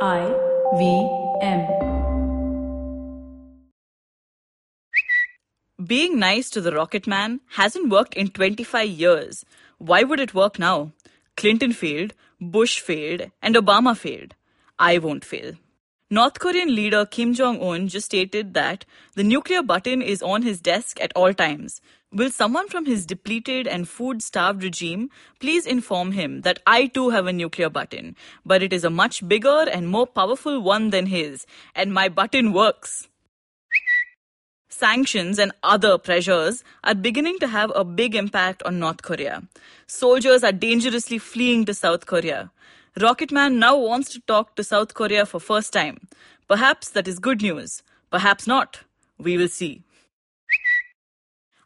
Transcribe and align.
I 0.00 0.32
V 0.76 1.08
M. 1.42 1.66
Being 5.84 6.20
nice 6.20 6.50
to 6.50 6.60
the 6.60 6.72
Rocket 6.72 7.08
Man 7.08 7.40
hasn't 7.56 7.90
worked 7.90 8.14
in 8.14 8.28
25 8.28 8.88
years. 8.88 9.44
Why 9.78 10.04
would 10.04 10.20
it 10.20 10.34
work 10.34 10.60
now? 10.60 10.92
Clinton 11.36 11.72
failed, 11.72 12.14
Bush 12.40 12.78
failed, 12.78 13.32
and 13.42 13.56
Obama 13.56 13.96
failed. 13.96 14.36
I 14.78 14.98
won't 14.98 15.24
fail. 15.24 15.54
North 16.10 16.38
Korean 16.38 16.72
leader 16.72 17.04
Kim 17.04 17.34
Jong 17.34 17.60
un 17.60 17.88
just 17.88 18.06
stated 18.06 18.54
that 18.54 18.84
the 19.16 19.24
nuclear 19.24 19.64
button 19.64 20.00
is 20.00 20.22
on 20.22 20.42
his 20.42 20.60
desk 20.60 21.00
at 21.00 21.12
all 21.16 21.34
times. 21.34 21.80
Will 22.10 22.30
someone 22.30 22.68
from 22.68 22.86
his 22.86 23.04
depleted 23.04 23.66
and 23.66 23.86
food 23.86 24.22
starved 24.22 24.62
regime 24.62 25.10
please 25.40 25.66
inform 25.66 26.12
him 26.12 26.40
that 26.40 26.58
I 26.66 26.86
too 26.86 27.10
have 27.10 27.26
a 27.26 27.34
nuclear 27.34 27.68
button, 27.68 28.16
but 28.46 28.62
it 28.62 28.72
is 28.72 28.82
a 28.82 28.88
much 28.88 29.28
bigger 29.28 29.66
and 29.70 29.86
more 29.88 30.06
powerful 30.06 30.58
one 30.58 30.88
than 30.88 31.04
his, 31.06 31.44
and 31.74 31.92
my 31.92 32.08
button 32.08 32.54
works? 32.54 33.08
Sanctions 34.70 35.38
and 35.38 35.52
other 35.62 35.98
pressures 35.98 36.64
are 36.82 36.94
beginning 36.94 37.38
to 37.40 37.48
have 37.48 37.70
a 37.74 37.84
big 37.84 38.14
impact 38.14 38.62
on 38.62 38.78
North 38.78 39.02
Korea. 39.02 39.42
Soldiers 39.86 40.42
are 40.42 40.52
dangerously 40.52 41.18
fleeing 41.18 41.66
to 41.66 41.74
South 41.74 42.06
Korea. 42.06 42.50
Rocketman 42.96 43.56
now 43.56 43.76
wants 43.76 44.08
to 44.14 44.20
talk 44.20 44.56
to 44.56 44.64
South 44.64 44.94
Korea 44.94 45.26
for 45.26 45.40
first 45.40 45.74
time. 45.74 46.08
Perhaps 46.48 46.90
that 46.90 47.06
is 47.06 47.18
good 47.18 47.42
news. 47.42 47.82
Perhaps 48.10 48.46
not. 48.46 48.80
We 49.18 49.36
will 49.36 49.48
see. 49.48 49.82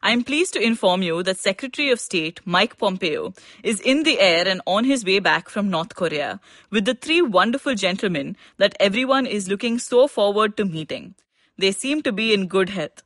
I 0.05 0.11
am 0.11 0.25
pleased 0.25 0.51
to 0.55 0.61
inform 0.61 1.01
you 1.01 1.23
that 1.23 1.37
Secretary 1.37 1.89
of 1.89 1.97
State 1.97 2.41
Mike 2.43 2.77
Pompeo 2.77 3.33
is 3.63 3.79
in 3.79 4.03
the 4.03 4.19
air 4.19 4.45
and 4.45 4.59
on 4.67 4.83
his 4.83 5.05
way 5.05 5.19
back 5.19 5.47
from 5.47 5.69
North 5.69 5.95
Korea 5.95 6.41
with 6.69 6.83
the 6.83 6.93
three 6.93 7.21
wonderful 7.21 7.73
gentlemen 7.73 8.35
that 8.57 8.75
everyone 8.81 9.25
is 9.25 9.47
looking 9.47 9.79
so 9.79 10.09
forward 10.09 10.57
to 10.57 10.65
meeting. 10.65 11.15
They 11.57 11.71
seem 11.71 12.01
to 12.01 12.11
be 12.11 12.33
in 12.33 12.47
good 12.47 12.67
health. 12.67 13.01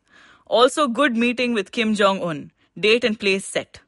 Also, 0.48 0.88
good 0.88 1.16
meeting 1.16 1.54
with 1.54 1.72
Kim 1.72 1.94
Jong 1.94 2.24
un. 2.24 2.52
Date 2.76 3.04
and 3.04 3.20
place 3.20 3.46
set. 3.46 3.82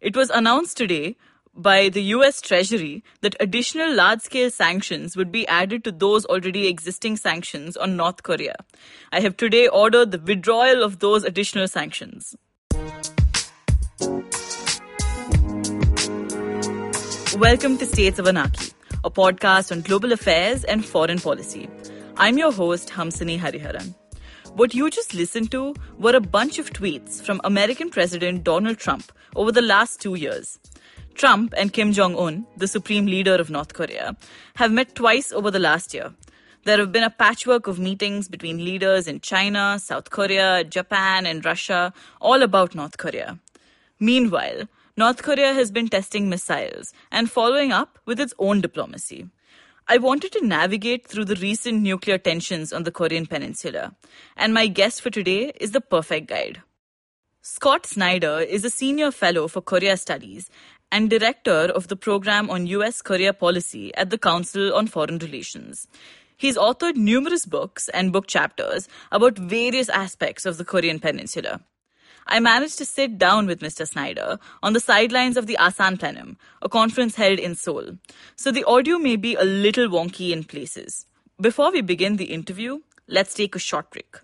It 0.00 0.14
was 0.14 0.30
announced 0.30 0.76
today 0.76 1.16
by 1.58 1.88
the 1.88 2.02
US 2.14 2.40
Treasury 2.40 3.02
that 3.20 3.34
additional 3.40 3.92
large 3.92 4.20
scale 4.20 4.48
sanctions 4.48 5.16
would 5.16 5.32
be 5.32 5.44
added 5.48 5.82
to 5.82 5.90
those 5.90 6.24
already 6.26 6.68
existing 6.68 7.16
sanctions 7.16 7.76
on 7.76 7.96
North 7.96 8.22
Korea. 8.22 8.54
I 9.10 9.18
have 9.18 9.36
today 9.36 9.66
ordered 9.66 10.12
the 10.12 10.20
withdrawal 10.20 10.84
of 10.84 11.00
those 11.00 11.24
additional 11.24 11.66
sanctions. 11.66 12.36
Welcome 17.36 17.76
to 17.78 17.86
States 17.86 18.20
of 18.20 18.28
Anarchy, 18.28 18.70
a 19.02 19.10
podcast 19.10 19.72
on 19.72 19.80
global 19.80 20.12
affairs 20.12 20.62
and 20.62 20.84
foreign 20.84 21.18
policy. 21.18 21.68
I'm 22.16 22.38
your 22.38 22.52
host, 22.52 22.90
Hamsini 22.90 23.36
Hariharan. 23.36 23.96
What 24.54 24.74
you 24.74 24.90
just 24.90 25.12
listened 25.12 25.50
to 25.50 25.74
were 25.98 26.14
a 26.14 26.20
bunch 26.20 26.60
of 26.60 26.72
tweets 26.72 27.20
from 27.20 27.40
American 27.42 27.90
President 27.90 28.44
Donald 28.44 28.78
Trump 28.78 29.10
over 29.34 29.50
the 29.50 29.62
last 29.62 30.00
two 30.00 30.14
years. 30.14 30.60
Trump 31.18 31.52
and 31.56 31.72
Kim 31.72 31.92
Jong 31.92 32.16
un, 32.16 32.46
the 32.56 32.68
supreme 32.68 33.06
leader 33.06 33.34
of 33.34 33.50
North 33.50 33.74
Korea, 33.74 34.16
have 34.54 34.70
met 34.70 34.94
twice 34.94 35.32
over 35.32 35.50
the 35.50 35.58
last 35.58 35.92
year. 35.92 36.14
There 36.62 36.78
have 36.78 36.92
been 36.92 37.02
a 37.02 37.10
patchwork 37.10 37.66
of 37.66 37.80
meetings 37.80 38.28
between 38.28 38.64
leaders 38.64 39.08
in 39.08 39.18
China, 39.18 39.80
South 39.80 40.10
Korea, 40.10 40.62
Japan, 40.62 41.26
and 41.26 41.44
Russia, 41.44 41.92
all 42.20 42.44
about 42.44 42.76
North 42.76 42.98
Korea. 42.98 43.40
Meanwhile, 43.98 44.68
North 44.96 45.24
Korea 45.24 45.54
has 45.54 45.72
been 45.72 45.88
testing 45.88 46.28
missiles 46.28 46.92
and 47.10 47.28
following 47.28 47.72
up 47.72 47.98
with 48.06 48.20
its 48.20 48.34
own 48.38 48.60
diplomacy. 48.60 49.26
I 49.88 49.98
wanted 49.98 50.30
to 50.32 50.46
navigate 50.46 51.08
through 51.08 51.24
the 51.24 51.36
recent 51.36 51.82
nuclear 51.82 52.18
tensions 52.18 52.72
on 52.72 52.84
the 52.84 52.92
Korean 52.92 53.26
peninsula, 53.26 53.96
and 54.36 54.54
my 54.54 54.68
guest 54.68 55.02
for 55.02 55.10
today 55.10 55.50
is 55.60 55.72
the 55.72 55.80
perfect 55.80 56.28
guide. 56.28 56.62
Scott 57.40 57.86
Snyder 57.86 58.40
is 58.40 58.64
a 58.64 58.70
senior 58.70 59.10
fellow 59.10 59.48
for 59.48 59.62
Korea 59.62 59.96
Studies 59.96 60.50
and 60.90 61.10
director 61.10 61.70
of 61.74 61.88
the 61.88 61.96
program 61.96 62.50
on 62.50 62.66
US 62.66 63.02
Korea 63.02 63.32
policy 63.32 63.94
at 63.94 64.10
the 64.10 64.18
Council 64.18 64.74
on 64.74 64.86
Foreign 64.86 65.18
Relations. 65.18 65.86
He's 66.36 66.56
authored 66.56 66.96
numerous 66.96 67.46
books 67.46 67.88
and 67.88 68.12
book 68.12 68.26
chapters 68.26 68.88
about 69.10 69.38
various 69.38 69.88
aspects 69.88 70.46
of 70.46 70.56
the 70.56 70.64
Korean 70.64 71.00
peninsula. 71.00 71.60
I 72.26 72.40
managed 72.40 72.78
to 72.78 72.84
sit 72.84 73.18
down 73.18 73.46
with 73.46 73.60
Mr. 73.60 73.88
Snyder 73.88 74.38
on 74.62 74.72
the 74.72 74.80
sidelines 74.80 75.36
of 75.36 75.46
the 75.46 75.56
ASAN 75.58 75.98
Plenum, 75.98 76.36
a 76.60 76.68
conference 76.68 77.16
held 77.16 77.38
in 77.38 77.54
Seoul, 77.54 77.98
so 78.36 78.52
the 78.52 78.64
audio 78.64 78.98
may 78.98 79.16
be 79.16 79.34
a 79.34 79.44
little 79.44 79.88
wonky 79.88 80.30
in 80.30 80.44
places. 80.44 81.06
Before 81.40 81.72
we 81.72 81.80
begin 81.80 82.16
the 82.16 82.32
interview, 82.32 82.80
let's 83.06 83.32
take 83.32 83.56
a 83.56 83.58
short 83.58 83.90
break. 83.90 84.16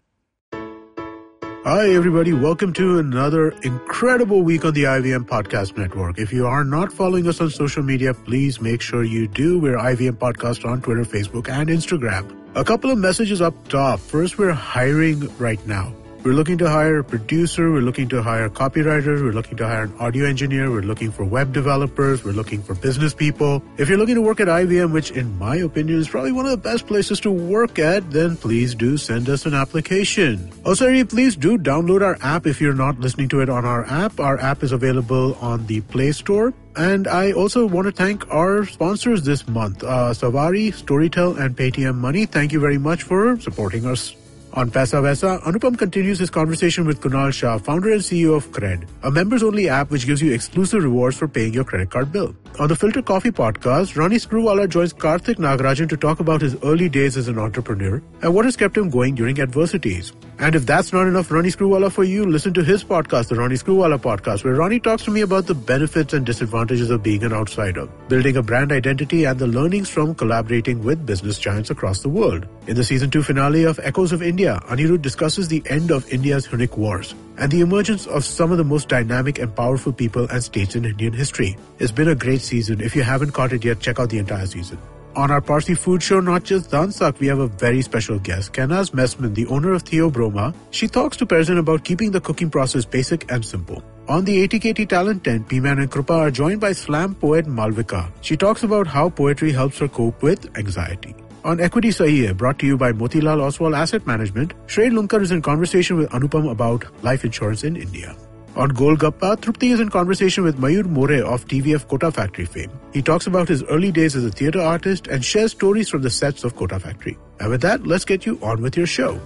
Hi, 1.64 1.94
everybody. 1.94 2.34
Welcome 2.34 2.74
to 2.74 2.98
another 2.98 3.48
incredible 3.62 4.42
week 4.42 4.66
on 4.66 4.74
the 4.74 4.82
IVM 4.82 5.24
Podcast 5.24 5.78
Network. 5.78 6.18
If 6.18 6.30
you 6.30 6.46
are 6.46 6.62
not 6.62 6.92
following 6.92 7.26
us 7.26 7.40
on 7.40 7.48
social 7.48 7.82
media, 7.82 8.12
please 8.12 8.60
make 8.60 8.82
sure 8.82 9.02
you 9.02 9.26
do. 9.26 9.58
We're 9.58 9.78
IVM 9.78 10.18
Podcast 10.18 10.68
on 10.68 10.82
Twitter, 10.82 11.04
Facebook, 11.04 11.48
and 11.48 11.70
Instagram. 11.70 12.36
A 12.54 12.64
couple 12.64 12.90
of 12.90 12.98
messages 12.98 13.40
up 13.40 13.66
top. 13.68 13.98
First, 13.98 14.36
we're 14.36 14.52
hiring 14.52 15.34
right 15.38 15.66
now. 15.66 15.94
We're 16.24 16.32
looking 16.32 16.56
to 16.56 16.70
hire 16.70 17.00
a 17.00 17.04
producer. 17.04 17.70
We're 17.70 17.82
looking 17.82 18.08
to 18.08 18.22
hire 18.22 18.48
copywriters. 18.48 19.20
We're 19.22 19.34
looking 19.34 19.58
to 19.58 19.66
hire 19.66 19.82
an 19.82 19.94
audio 19.98 20.24
engineer. 20.24 20.70
We're 20.70 20.80
looking 20.80 21.12
for 21.12 21.22
web 21.22 21.52
developers. 21.52 22.24
We're 22.24 22.32
looking 22.32 22.62
for 22.62 22.74
business 22.74 23.12
people. 23.12 23.62
If 23.76 23.90
you're 23.90 23.98
looking 23.98 24.14
to 24.14 24.22
work 24.22 24.40
at 24.40 24.48
IVM, 24.48 24.90
which 24.90 25.10
in 25.10 25.38
my 25.38 25.56
opinion 25.56 25.98
is 25.98 26.08
probably 26.08 26.32
one 26.32 26.46
of 26.46 26.52
the 26.52 26.56
best 26.56 26.86
places 26.86 27.20
to 27.20 27.30
work 27.30 27.78
at, 27.78 28.10
then 28.10 28.38
please 28.38 28.74
do 28.74 28.96
send 28.96 29.28
us 29.28 29.44
an 29.44 29.52
application. 29.52 30.50
Also, 30.64 30.86
please 31.04 31.36
do 31.36 31.58
download 31.58 32.00
our 32.00 32.16
app 32.22 32.46
if 32.46 32.58
you're 32.58 32.72
not 32.72 32.98
listening 33.00 33.28
to 33.28 33.40
it 33.40 33.50
on 33.50 33.66
our 33.66 33.84
app. 33.84 34.18
Our 34.18 34.40
app 34.40 34.62
is 34.62 34.72
available 34.72 35.34
on 35.42 35.66
the 35.66 35.82
Play 35.82 36.12
Store. 36.12 36.54
And 36.74 37.06
I 37.06 37.32
also 37.32 37.66
want 37.66 37.84
to 37.84 37.92
thank 37.92 38.26
our 38.30 38.64
sponsors 38.64 39.24
this 39.24 39.46
month, 39.46 39.84
uh, 39.84 40.14
Savari, 40.14 40.72
Storytel, 40.72 41.38
and 41.38 41.54
Paytm 41.54 41.96
Money. 41.96 42.24
Thank 42.24 42.52
you 42.52 42.60
very 42.60 42.78
much 42.78 43.02
for 43.02 43.38
supporting 43.40 43.84
us. 43.84 44.16
On 44.56 44.70
Paisa 44.70 45.02
Vaisa, 45.02 45.42
Anupam 45.42 45.76
continues 45.76 46.20
his 46.20 46.30
conversation 46.30 46.86
with 46.86 47.00
Kunal 47.00 47.32
Shah, 47.32 47.58
founder 47.58 47.90
and 47.90 48.00
CEO 48.00 48.36
of 48.36 48.52
Cred, 48.52 48.86
a 49.02 49.10
members-only 49.10 49.68
app 49.68 49.90
which 49.90 50.06
gives 50.06 50.22
you 50.22 50.32
exclusive 50.32 50.84
rewards 50.84 51.16
for 51.16 51.26
paying 51.26 51.52
your 51.52 51.64
credit 51.64 51.90
card 51.90 52.12
bill. 52.12 52.36
On 52.60 52.68
the 52.68 52.76
Filter 52.76 53.02
Coffee 53.02 53.32
podcast, 53.32 53.96
Ronnie 53.96 54.14
Screwvala 54.14 54.68
joins 54.68 54.92
Karthik 54.92 55.38
Nagarajan 55.38 55.88
to 55.88 55.96
talk 55.96 56.20
about 56.20 56.40
his 56.40 56.54
early 56.62 56.88
days 56.88 57.16
as 57.16 57.26
an 57.26 57.36
entrepreneur 57.36 58.00
and 58.22 58.32
what 58.32 58.44
has 58.44 58.54
kept 58.54 58.76
him 58.76 58.90
going 58.90 59.16
during 59.16 59.40
adversities. 59.40 60.12
And 60.38 60.54
if 60.54 60.66
that's 60.66 60.92
not 60.92 61.08
enough 61.08 61.32
Ronnie 61.32 61.48
Screwvala 61.48 61.90
for 61.90 62.04
you, 62.04 62.24
listen 62.24 62.54
to 62.54 62.62
his 62.62 62.84
podcast, 62.84 63.30
the 63.30 63.34
Ronnie 63.34 63.56
Screwvala 63.56 63.98
podcast, 63.98 64.44
where 64.44 64.54
Ronnie 64.54 64.78
talks 64.78 65.02
to 65.04 65.10
me 65.10 65.22
about 65.22 65.46
the 65.46 65.54
benefits 65.54 66.12
and 66.12 66.24
disadvantages 66.24 66.90
of 66.90 67.02
being 67.02 67.24
an 67.24 67.32
outsider, 67.32 67.86
building 68.08 68.36
a 68.36 68.42
brand 68.42 68.70
identity, 68.70 69.24
and 69.24 69.36
the 69.36 69.48
learnings 69.48 69.90
from 69.90 70.14
collaborating 70.14 70.80
with 70.84 71.04
business 71.04 71.40
giants 71.40 71.70
across 71.70 72.02
the 72.02 72.08
world. 72.08 72.46
In 72.68 72.76
the 72.76 72.84
season 72.84 73.10
two 73.10 73.22
finale 73.24 73.64
of 73.64 73.80
Echoes 73.82 74.12
of 74.12 74.22
India, 74.22 74.43
Anirudh 74.52 75.02
discusses 75.02 75.48
the 75.48 75.62
end 75.68 75.90
of 75.90 76.08
India's 76.12 76.46
Hunnic 76.46 76.76
Wars 76.76 77.14
and 77.38 77.50
the 77.50 77.60
emergence 77.60 78.06
of 78.06 78.24
some 78.24 78.52
of 78.52 78.58
the 78.58 78.64
most 78.64 78.88
dynamic 78.88 79.38
and 79.38 79.54
powerful 79.56 79.92
people 79.92 80.26
and 80.30 80.42
states 80.42 80.76
in 80.76 80.84
Indian 80.84 81.12
history. 81.12 81.56
It's 81.78 81.90
been 81.90 82.08
a 82.08 82.14
great 82.14 82.42
season. 82.42 82.80
If 82.80 82.94
you 82.94 83.02
haven't 83.02 83.32
caught 83.32 83.52
it 83.52 83.64
yet, 83.64 83.80
check 83.80 83.98
out 83.98 84.10
the 84.10 84.18
entire 84.18 84.46
season. 84.46 84.78
On 85.16 85.30
our 85.30 85.40
Parsi 85.40 85.74
food 85.74 86.02
show, 86.02 86.20
Not 86.20 86.42
Just 86.42 86.70
Dansak, 86.70 87.20
we 87.20 87.28
have 87.28 87.38
a 87.38 87.46
very 87.46 87.82
special 87.82 88.18
guest, 88.18 88.52
Kainaz 88.52 88.90
Messman, 88.90 89.34
the 89.34 89.46
owner 89.46 89.72
of 89.72 89.84
Theobroma. 89.84 90.54
She 90.70 90.88
talks 90.88 91.16
to 91.18 91.26
Perzen 91.26 91.58
about 91.58 91.84
keeping 91.84 92.10
the 92.10 92.20
cooking 92.20 92.50
process 92.50 92.84
basic 92.84 93.30
and 93.30 93.44
simple. 93.44 93.82
On 94.08 94.24
the 94.24 94.46
ATKT 94.46 94.88
Talent 94.88 95.24
Tent, 95.24 95.48
P-Man 95.48 95.78
and 95.78 95.90
Krupa 95.90 96.18
are 96.18 96.30
joined 96.30 96.60
by 96.60 96.72
slam 96.72 97.14
poet 97.14 97.46
Malvika. 97.46 98.10
She 98.20 98.36
talks 98.36 98.64
about 98.64 98.86
how 98.86 99.08
poetry 99.08 99.52
helps 99.52 99.78
her 99.78 99.88
cope 99.88 100.20
with 100.22 100.58
anxiety. 100.58 101.14
On 101.44 101.60
Equity 101.60 101.88
Sahiye, 101.88 102.34
brought 102.34 102.58
to 102.60 102.66
you 102.66 102.78
by 102.78 102.92
Motilal 102.92 103.42
Oswal 103.46 103.76
Asset 103.76 104.06
Management, 104.06 104.54
Shrey 104.66 104.90
Lunkar 104.90 105.20
is 105.20 105.30
in 105.30 105.42
conversation 105.42 105.98
with 105.98 106.08
Anupam 106.08 106.50
about 106.50 106.86
life 107.04 107.22
insurance 107.22 107.64
in 107.64 107.76
India. 107.76 108.16
On 108.56 108.70
Golgappa, 108.70 109.36
Trupti 109.36 109.70
is 109.70 109.78
in 109.78 109.90
conversation 109.90 110.42
with 110.42 110.56
Mayur 110.56 110.86
More 110.86 111.12
of 111.22 111.46
TVF 111.46 111.86
Kota 111.86 112.10
Factory 112.10 112.46
fame. 112.46 112.70
He 112.94 113.02
talks 113.02 113.26
about 113.26 113.46
his 113.46 113.62
early 113.64 113.92
days 113.92 114.16
as 114.16 114.24
a 114.24 114.30
theatre 114.30 114.62
artist 114.62 115.06
and 115.06 115.22
shares 115.22 115.52
stories 115.52 115.90
from 115.90 116.00
the 116.00 116.08
sets 116.08 116.44
of 116.44 116.56
Kota 116.56 116.80
Factory. 116.80 117.18
And 117.38 117.50
with 117.50 117.60
that, 117.60 117.86
let's 117.86 118.06
get 118.06 118.24
you 118.24 118.38
on 118.42 118.62
with 118.62 118.74
your 118.74 118.86
show. 118.86 119.20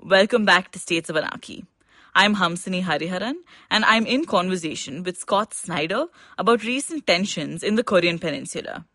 Welcome 0.00 0.46
back 0.46 0.72
to 0.72 0.78
States 0.78 1.10
of 1.10 1.18
Anarchy. 1.18 1.66
I'm 2.14 2.34
Hamsini 2.34 2.82
Hariharan, 2.82 3.34
and 3.70 3.84
I'm 3.84 4.06
in 4.06 4.24
conversation 4.24 5.02
with 5.02 5.18
Scott 5.18 5.52
Snyder 5.52 6.06
about 6.38 6.64
recent 6.64 7.06
tensions 7.06 7.62
in 7.62 7.74
the 7.74 7.84
Korean 7.84 8.18
Peninsula. 8.18 8.86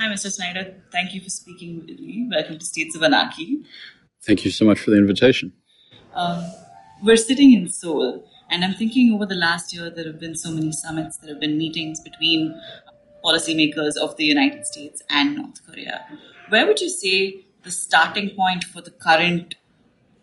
Hi, 0.00 0.06
Mr. 0.06 0.32
Snyder. 0.32 0.76
Thank 0.90 1.12
you 1.12 1.20
for 1.20 1.28
speaking 1.28 1.76
with 1.76 2.00
me. 2.00 2.26
Welcome 2.30 2.58
to 2.58 2.64
States 2.64 2.96
of 2.96 3.02
Anarchy. 3.02 3.62
Thank 4.22 4.46
you 4.46 4.50
so 4.50 4.64
much 4.64 4.80
for 4.80 4.90
the 4.92 4.96
invitation. 4.96 5.52
Um, 6.14 6.42
we're 7.02 7.18
sitting 7.18 7.52
in 7.52 7.68
Seoul, 7.68 8.24
and 8.48 8.64
I'm 8.64 8.72
thinking 8.72 9.12
over 9.12 9.26
the 9.26 9.34
last 9.34 9.74
year 9.74 9.90
there 9.90 10.06
have 10.06 10.18
been 10.18 10.34
so 10.34 10.52
many 10.52 10.72
summits, 10.72 11.18
there 11.18 11.28
have 11.28 11.38
been 11.38 11.58
meetings 11.58 12.00
between 12.00 12.58
policymakers 13.22 13.98
of 13.98 14.16
the 14.16 14.24
United 14.24 14.64
States 14.64 15.02
and 15.10 15.36
North 15.36 15.60
Korea. 15.66 16.06
Where 16.48 16.66
would 16.66 16.80
you 16.80 16.88
say 16.88 17.44
the 17.62 17.70
starting 17.70 18.30
point 18.30 18.64
for 18.64 18.80
the 18.80 18.92
current 18.92 19.56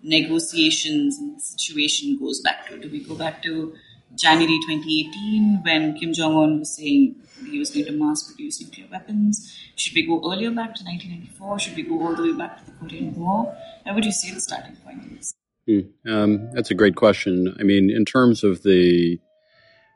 negotiations 0.02 1.20
and 1.20 1.40
situation 1.40 2.18
goes 2.18 2.42
back 2.42 2.68
to? 2.70 2.80
Do 2.80 2.90
we 2.90 3.04
go 3.04 3.14
back 3.14 3.44
to 3.44 3.76
January 4.18 4.60
2018 4.68 5.62
when 5.64 5.98
Kim 5.98 6.14
Jong 6.14 6.36
un 6.36 6.60
was 6.60 6.76
saying 6.76 7.16
he 7.50 7.60
was 7.60 7.70
going 7.70 7.86
to 7.86 7.92
mass 7.92 8.24
produce 8.24 8.62
nuclear 8.62 8.88
weapons? 8.92 9.56
Should 9.76 9.94
we 9.94 10.06
go 10.06 10.18
earlier 10.20 10.50
back 10.50 10.74
to 10.76 10.84
1994? 10.84 11.60
Should 11.60 11.76
we 11.76 11.84
go 11.84 12.02
all 12.02 12.16
the 12.16 12.24
way 12.24 12.38
back 12.38 12.58
to 12.58 12.66
the 12.66 12.72
Korean 12.80 13.14
War? 13.16 13.56
Where 13.84 13.94
would 13.94 14.06
you 14.06 14.12
say 14.12 14.34
the 14.34 14.42
starting 14.42 14.76
point 14.78 15.20
is? 15.20 15.36
Hmm. 15.68 16.12
Um, 16.12 16.52
that's 16.54 16.72
a 16.72 16.76
great 16.76 16.96
question. 16.96 17.56
I 17.60 17.64
mean, 17.64 17.90
in 17.90 18.06
terms 18.06 18.44
of 18.44 18.64
the 18.64 19.20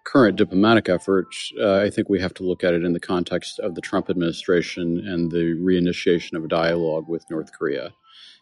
current 0.04 0.38
diplomatic 0.38 0.90
efforts, 0.90 1.52
uh, 1.60 1.76
I 1.76 1.90
think 1.90 2.10
we 2.10 2.20
have 2.20 2.34
to 2.36 2.44
look 2.44 2.64
at 2.64 2.74
it 2.74 2.84
in 2.84 2.94
the 2.94 3.00
context 3.00 3.60
of 3.60 3.76
the 3.76 3.82
Trump 3.82 4.10
administration 4.10 5.00
and 5.08 5.32
the 5.32 5.56
reinitiation 5.60 6.34
of 6.34 6.44
a 6.44 6.48
dialogue 6.48 7.08
with 7.08 7.30
North 7.30 7.52
Korea 7.54 7.92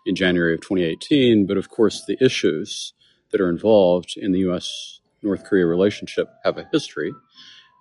in 0.06 0.16
January 0.16 0.54
of 0.54 0.62
2018. 0.62 1.46
But 1.46 1.58
of 1.58 1.70
course, 1.70 2.04
the 2.06 2.18
issues 2.24 2.94
that 3.32 3.42
are 3.42 3.50
involved 3.50 4.16
in 4.18 4.32
the 4.32 4.40
U.S. 4.40 5.00
North 5.22 5.44
Korea 5.44 5.66
relationship 5.66 6.30
have 6.44 6.58
a 6.58 6.68
history. 6.72 7.14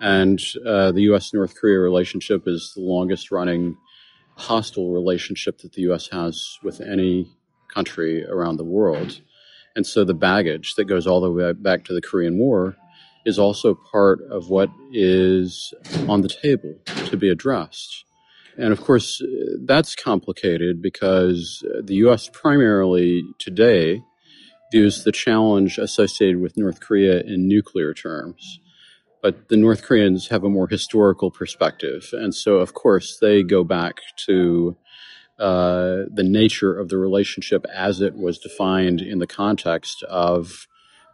And 0.00 0.40
uh, 0.66 0.92
the 0.92 1.02
U.S. 1.02 1.34
North 1.34 1.56
Korea 1.56 1.78
relationship 1.78 2.46
is 2.46 2.72
the 2.74 2.82
longest 2.82 3.30
running 3.30 3.76
hostile 4.36 4.92
relationship 4.92 5.58
that 5.58 5.72
the 5.72 5.82
U.S. 5.82 6.08
has 6.12 6.58
with 6.62 6.80
any 6.80 7.28
country 7.74 8.24
around 8.24 8.56
the 8.56 8.64
world. 8.64 9.20
And 9.74 9.86
so 9.86 10.04
the 10.04 10.14
baggage 10.14 10.74
that 10.76 10.84
goes 10.84 11.06
all 11.06 11.20
the 11.20 11.30
way 11.30 11.52
back 11.52 11.84
to 11.84 11.94
the 11.94 12.00
Korean 12.00 12.38
War 12.38 12.76
is 13.24 13.38
also 13.38 13.74
part 13.74 14.20
of 14.30 14.48
what 14.48 14.70
is 14.92 15.74
on 16.08 16.22
the 16.22 16.28
table 16.28 16.76
to 17.06 17.16
be 17.16 17.28
addressed. 17.28 18.04
And 18.56 18.72
of 18.72 18.80
course, 18.80 19.22
that's 19.60 19.94
complicated 19.94 20.82
because 20.82 21.62
the 21.82 21.94
U.S. 21.96 22.28
primarily 22.32 23.22
today 23.38 24.02
views 24.70 25.04
the 25.04 25.12
challenge 25.12 25.78
associated 25.78 26.40
with 26.40 26.56
North 26.56 26.80
Korea 26.80 27.20
in 27.20 27.48
nuclear 27.48 27.94
terms. 27.94 28.60
But 29.22 29.48
the 29.48 29.56
North 29.56 29.82
Koreans 29.82 30.28
have 30.28 30.44
a 30.44 30.48
more 30.48 30.68
historical 30.68 31.30
perspective. 31.30 32.10
And 32.12 32.34
so, 32.34 32.56
of 32.56 32.74
course, 32.74 33.18
they 33.20 33.42
go 33.42 33.64
back 33.64 33.96
to 34.26 34.76
uh, 35.38 36.04
the 36.12 36.24
nature 36.24 36.78
of 36.78 36.88
the 36.88 36.98
relationship 36.98 37.64
as 37.72 38.00
it 38.00 38.16
was 38.16 38.38
defined 38.38 39.00
in 39.00 39.18
the 39.18 39.26
context 39.26 40.02
of 40.04 40.66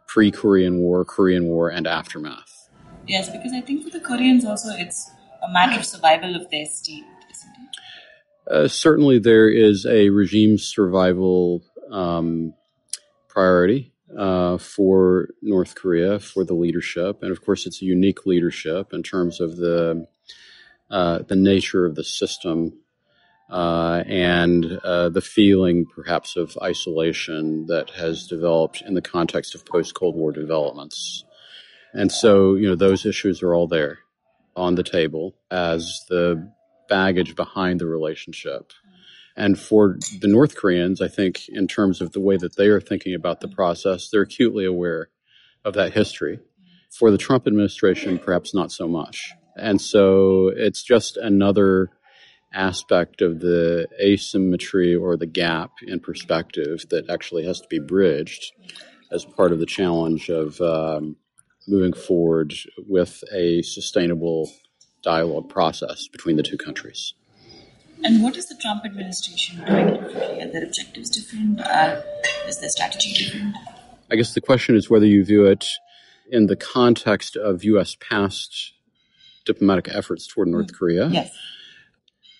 pre 0.07 0.31
Korean 0.31 0.79
War, 0.79 1.05
Korean 1.05 1.47
War, 1.47 1.69
and 1.69 1.87
aftermath. 1.87 2.69
Yes, 3.07 3.29
because 3.31 3.53
I 3.53 3.61
think 3.61 3.85
for 3.85 3.91
the 3.91 4.01
Koreans 4.01 4.45
also 4.45 4.71
it's 4.71 5.11
a 5.47 5.53
matter 5.53 5.79
of 5.79 5.85
survival 5.85 6.37
of 6.37 6.51
their 6.51 6.65
state, 6.67 7.05
isn't 7.31 7.51
it? 7.51 8.55
Uh, 8.55 8.69
certainly, 8.69 9.19
there 9.19 9.49
is 9.49 9.87
a 9.87 10.09
regime 10.11 10.59
survival 10.59 11.63
um, 11.91 12.55
priority 13.35 13.93
uh, 14.17 14.57
for 14.59 15.29
North 15.43 15.75
Korea, 15.75 16.19
for 16.21 16.45
the 16.45 16.55
leadership. 16.55 17.23
And 17.23 17.31
of 17.31 17.45
course, 17.45 17.67
it's 17.67 17.83
a 17.83 17.85
unique 17.85 18.27
leadership 18.27 18.93
in 18.93 19.03
terms 19.03 19.41
of 19.41 19.57
the, 19.57 20.07
uh, 20.91 21.19
the 21.27 21.37
nature 21.37 21.85
of 21.85 21.97
the 21.97 22.05
system 22.05 22.79
uh, 23.51 24.03
and 24.07 24.79
uh, 24.85 25.09
the 25.11 25.21
feeling 25.21 25.85
perhaps 25.85 26.37
of 26.37 26.57
isolation 26.63 27.67
that 27.67 27.91
has 27.91 28.27
developed 28.27 28.83
in 28.87 28.95
the 28.95 29.03
context 29.03 29.55
of 29.55 29.67
post 29.67 29.95
Cold 29.95 30.17
War 30.17 30.33
developments. 30.33 31.25
And 31.93 32.11
so, 32.11 32.55
you 32.55 32.69
know, 32.69 32.75
those 32.75 33.05
issues 33.07 33.43
are 33.43 33.55
all 33.55 33.69
there 33.69 33.99
on 34.57 34.77
the 34.77 34.83
table 34.83 35.35
as 35.51 36.05
the 36.09 36.51
baggage 36.89 37.35
behind 37.35 37.81
the 37.81 37.87
relationship. 37.87 38.73
And 39.37 39.59
for 39.59 39.99
the 40.21 40.29
North 40.29 40.57
Koreans, 40.57 41.03
I 41.03 41.09
think, 41.09 41.49
in 41.49 41.67
terms 41.67 42.01
of 42.01 42.13
the 42.13 42.21
way 42.21 42.37
that 42.37 42.57
they 42.57 42.67
are 42.67 42.81
thinking 42.81 43.15
about 43.15 43.41
the 43.41 43.49
process, 43.49 44.09
they're 44.09 44.23
acutely 44.23 44.65
aware 44.65 45.09
of 45.65 45.75
that 45.75 45.93
history. 45.93 46.39
For 46.97 47.11
the 47.11 47.19
Trump 47.19 47.47
administration, 47.47 48.19
perhaps 48.19 48.55
not 48.55 48.71
so 48.71 48.87
much. 48.87 49.33
And 49.57 49.81
so 49.81 50.53
it's 50.55 50.83
just 50.83 51.17
another 51.17 51.91
aspect 52.53 53.21
of 53.21 53.41
the 53.41 53.89
asymmetry 54.01 54.95
or 54.95 55.17
the 55.17 55.27
gap 55.27 55.73
in 55.85 55.99
perspective 55.99 56.85
that 56.91 57.11
actually 57.11 57.45
has 57.47 57.61
to 57.61 57.67
be 57.69 57.81
bridged 57.81 58.53
as 59.11 59.25
part 59.25 59.53
of 59.53 59.59
the 59.59 59.67
challenge 59.67 60.29
of 60.29 60.61
um, 60.61 61.17
moving 61.67 61.93
forward 61.93 62.55
with 62.87 63.25
a 63.33 63.63
sustainable 63.63 64.51
dialogue 65.03 65.49
process 65.49 66.09
between 66.09 66.37
the 66.37 66.43
two 66.43 66.57
countries. 66.57 67.15
And 68.05 68.23
what 68.23 68.37
is 68.37 68.47
the 68.47 68.55
Trump 68.57 68.85
administration 68.85 69.65
doing 69.65 69.87
differently? 69.95 70.43
Are 70.43 70.53
their 70.53 70.65
objectives 70.65 71.11
different? 71.11 71.61
Uh, 71.61 72.03
is 72.47 72.61
their 72.61 72.71
strategy 72.71 73.13
different? 73.13 73.57
I 74.11 74.17
guess 74.17 74.35
the 74.35 74.41
question 74.41 74.77
is 74.77 74.91
whether 74.91 75.07
you 75.07 75.25
view 75.25 75.47
it 75.47 75.67
in 76.31 76.47
the 76.47 76.57
context 76.57 77.37
of 77.37 77.65
U.S. 77.65 77.97
past 77.99 78.75
diplomatic 79.45 79.89
efforts 79.89 80.27
toward 80.27 80.49
North 80.49 80.69
mm. 80.69 80.75
Korea. 80.79 81.09
Yes 81.09 81.37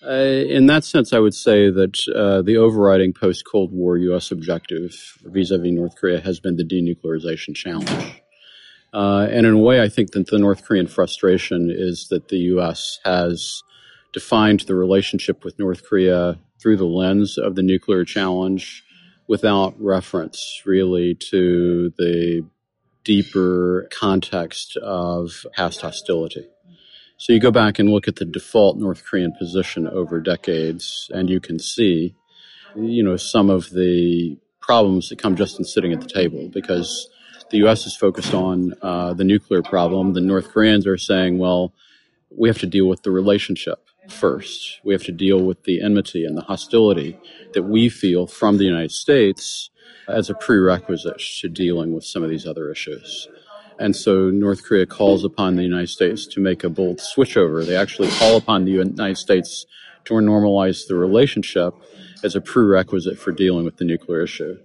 uh, 0.05 0.11
in 0.11 0.67
that 0.67 0.83
sense, 0.83 1.13
I 1.13 1.19
would 1.19 1.33
say 1.33 1.69
that 1.69 1.97
uh, 2.15 2.41
the 2.41 2.57
overriding 2.57 3.13
post 3.13 3.43
Cold 3.49 3.71
War 3.71 3.97
U.S. 3.97 4.31
objective 4.31 4.93
vis 5.23 5.51
a 5.51 5.57
vis 5.57 5.71
North 5.71 5.95
Korea 5.95 6.19
has 6.21 6.39
been 6.39 6.57
the 6.57 6.63
denuclearization 6.63 7.55
challenge. 7.55 8.21
Uh, 8.93 9.27
and 9.29 9.45
in 9.45 9.53
a 9.53 9.57
way, 9.57 9.81
I 9.81 9.89
think 9.89 10.11
that 10.11 10.27
the 10.27 10.37
North 10.37 10.63
Korean 10.63 10.87
frustration 10.87 11.71
is 11.71 12.07
that 12.09 12.29
the 12.29 12.37
U.S. 12.37 12.99
has 13.03 13.63
defined 14.15 14.61
the 14.61 14.73
relationship 14.73 15.43
with 15.43 15.59
North 15.59 15.83
Korea 15.83 16.39
through 16.57 16.77
the 16.77 16.85
lens 16.85 17.37
of 17.37 17.55
the 17.55 17.61
nuclear 17.61 18.05
challenge 18.05 18.81
without 19.27 19.75
reference 19.77 20.61
really 20.65 21.15
to 21.15 21.91
the 21.97 22.45
deeper 23.03 23.89
context 23.91 24.77
of 24.77 25.45
past 25.53 25.81
hostility. 25.81 26.47
So 27.17 27.33
you 27.33 27.41
go 27.41 27.51
back 27.51 27.77
and 27.77 27.89
look 27.89 28.07
at 28.07 28.15
the 28.15 28.23
default 28.23 28.77
North 28.77 29.03
Korean 29.03 29.33
position 29.37 29.85
over 29.85 30.21
decades, 30.21 31.11
and 31.13 31.29
you 31.29 31.41
can 31.41 31.59
see, 31.59 32.15
you 32.73 33.03
know, 33.03 33.17
some 33.17 33.49
of 33.49 33.69
the 33.71 34.37
problems 34.61 35.09
that 35.09 35.19
come 35.19 35.35
just 35.35 35.59
in 35.59 35.65
sitting 35.65 35.91
at 35.91 35.99
the 35.99 36.07
table 36.07 36.47
because 36.53 37.09
the 37.51 37.57
U.S. 37.57 37.85
is 37.85 37.97
focused 37.97 38.33
on 38.33 38.73
uh, 38.81 39.13
the 39.13 39.25
nuclear 39.25 39.61
problem. 39.61 40.13
The 40.13 40.21
North 40.21 40.51
Koreans 40.51 40.87
are 40.87 40.97
saying, 40.97 41.37
well, 41.37 41.73
we 42.29 42.47
have 42.47 42.59
to 42.59 42.65
deal 42.65 42.85
with 42.85 43.03
the 43.03 43.11
relationship 43.11 43.84
first. 44.09 44.79
We 44.83 44.93
have 44.93 45.03
to 45.03 45.11
deal 45.11 45.41
with 45.41 45.63
the 45.63 45.81
enmity 45.81 46.25
and 46.25 46.37
the 46.37 46.41
hostility 46.41 47.19
that 47.53 47.63
we 47.63 47.89
feel 47.89 48.27
from 48.27 48.57
the 48.57 48.65
United 48.65 48.91
States 48.91 49.69
as 50.07 50.29
a 50.29 50.35
prerequisite 50.35 51.19
to 51.41 51.49
dealing 51.49 51.93
with 51.93 52.03
some 52.03 52.23
of 52.23 52.29
these 52.29 52.45
other 52.45 52.71
issues. 52.71 53.27
And 53.79 53.95
so 53.95 54.29
North 54.29 54.63
Korea 54.63 54.85
calls 54.85 55.25
upon 55.25 55.55
the 55.55 55.63
United 55.63 55.89
States 55.89 56.25
to 56.27 56.39
make 56.39 56.63
a 56.63 56.69
bold 56.69 56.99
switchover. 56.99 57.65
They 57.65 57.75
actually 57.75 58.09
call 58.11 58.37
upon 58.37 58.65
the 58.65 58.71
United 58.71 59.17
States 59.17 59.65
to 60.05 60.13
normalize 60.13 60.87
the 60.87 60.95
relationship 60.95 61.73
as 62.23 62.35
a 62.35 62.41
prerequisite 62.41 63.19
for 63.19 63.31
dealing 63.31 63.65
with 63.65 63.77
the 63.77 63.85
nuclear 63.85 64.21
issue. 64.21 64.57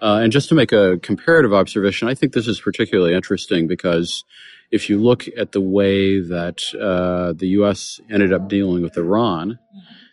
Uh, 0.00 0.20
and 0.22 0.32
just 0.32 0.48
to 0.48 0.54
make 0.54 0.72
a 0.72 0.98
comparative 1.02 1.52
observation, 1.52 2.08
I 2.08 2.14
think 2.14 2.32
this 2.32 2.48
is 2.48 2.60
particularly 2.60 3.14
interesting 3.14 3.66
because 3.66 4.24
if 4.70 4.88
you 4.88 4.98
look 4.98 5.26
at 5.36 5.52
the 5.52 5.60
way 5.60 6.20
that 6.20 6.62
uh, 6.74 7.34
the 7.36 7.48
U.S. 7.48 8.00
ended 8.10 8.32
up 8.32 8.48
dealing 8.48 8.82
with 8.82 8.96
Iran, 8.96 9.58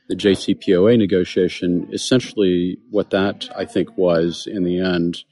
the 0.09 0.15
JCPOA 0.15 0.97
negotiation, 0.97 1.89
essentially 1.93 2.77
what 2.89 3.11
that 3.11 3.49
I 3.55 3.65
think 3.65 3.97
was 3.97 4.47
in 4.47 4.63
the 4.63 4.79
end 4.79 5.23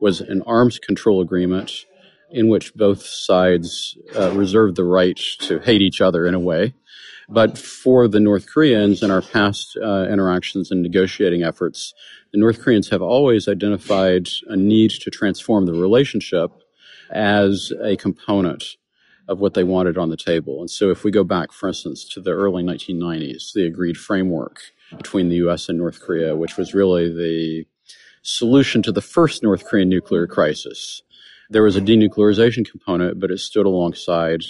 was 0.00 0.20
an 0.20 0.42
arms 0.46 0.78
control 0.78 1.20
agreement 1.20 1.84
in 2.30 2.48
which 2.48 2.74
both 2.74 3.02
sides 3.02 3.96
uh, 4.16 4.32
reserved 4.32 4.76
the 4.76 4.84
right 4.84 5.20
to 5.40 5.58
hate 5.60 5.82
each 5.82 6.00
other 6.00 6.26
in 6.26 6.34
a 6.34 6.40
way. 6.40 6.74
But 7.28 7.56
for 7.58 8.08
the 8.08 8.20
North 8.20 8.46
Koreans 8.46 9.02
in 9.02 9.10
our 9.10 9.22
past 9.22 9.76
uh, 9.82 10.06
interactions 10.10 10.70
and 10.70 10.82
negotiating 10.82 11.42
efforts, 11.42 11.94
the 12.32 12.38
North 12.38 12.60
Koreans 12.60 12.88
have 12.90 13.02
always 13.02 13.48
identified 13.48 14.28
a 14.48 14.56
need 14.56 14.90
to 14.90 15.10
transform 15.10 15.66
the 15.66 15.72
relationship 15.72 16.50
as 17.10 17.72
a 17.82 17.96
component 17.96 18.64
of 19.28 19.38
what 19.38 19.54
they 19.54 19.64
wanted 19.64 19.96
on 19.96 20.10
the 20.10 20.16
table. 20.16 20.60
And 20.60 20.70
so 20.70 20.90
if 20.90 21.04
we 21.04 21.10
go 21.10 21.24
back, 21.24 21.52
for 21.52 21.68
instance, 21.68 22.04
to 22.10 22.20
the 22.20 22.32
early 22.32 22.62
1990s, 22.62 23.52
the 23.54 23.66
agreed 23.66 23.96
framework 23.96 24.60
between 24.96 25.28
the 25.28 25.36
US 25.48 25.68
and 25.68 25.78
North 25.78 26.00
Korea, 26.00 26.34
which 26.36 26.56
was 26.56 26.74
really 26.74 27.08
the 27.08 27.64
solution 28.22 28.82
to 28.82 28.92
the 28.92 29.00
first 29.00 29.42
North 29.42 29.64
Korean 29.64 29.88
nuclear 29.88 30.26
crisis 30.26 31.02
there 31.52 31.62
was 31.62 31.76
a 31.76 31.80
denuclearization 31.80 32.68
component, 32.68 33.20
but 33.20 33.30
it 33.30 33.38
stood 33.38 33.66
alongside 33.66 34.42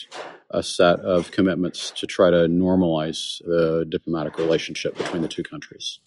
a 0.53 0.63
set 0.63 1.01
of 1.01 1.31
commitments 1.31 1.91
to 1.93 2.07
try 2.07 2.31
to 2.31 2.49
normalize 2.49 3.43
the 3.45 3.87
diplomatic 3.89 4.39
relationship 4.39 4.97
between 4.97 5.23
the 5.23 5.29
two 5.29 5.43
countries. 5.43 5.99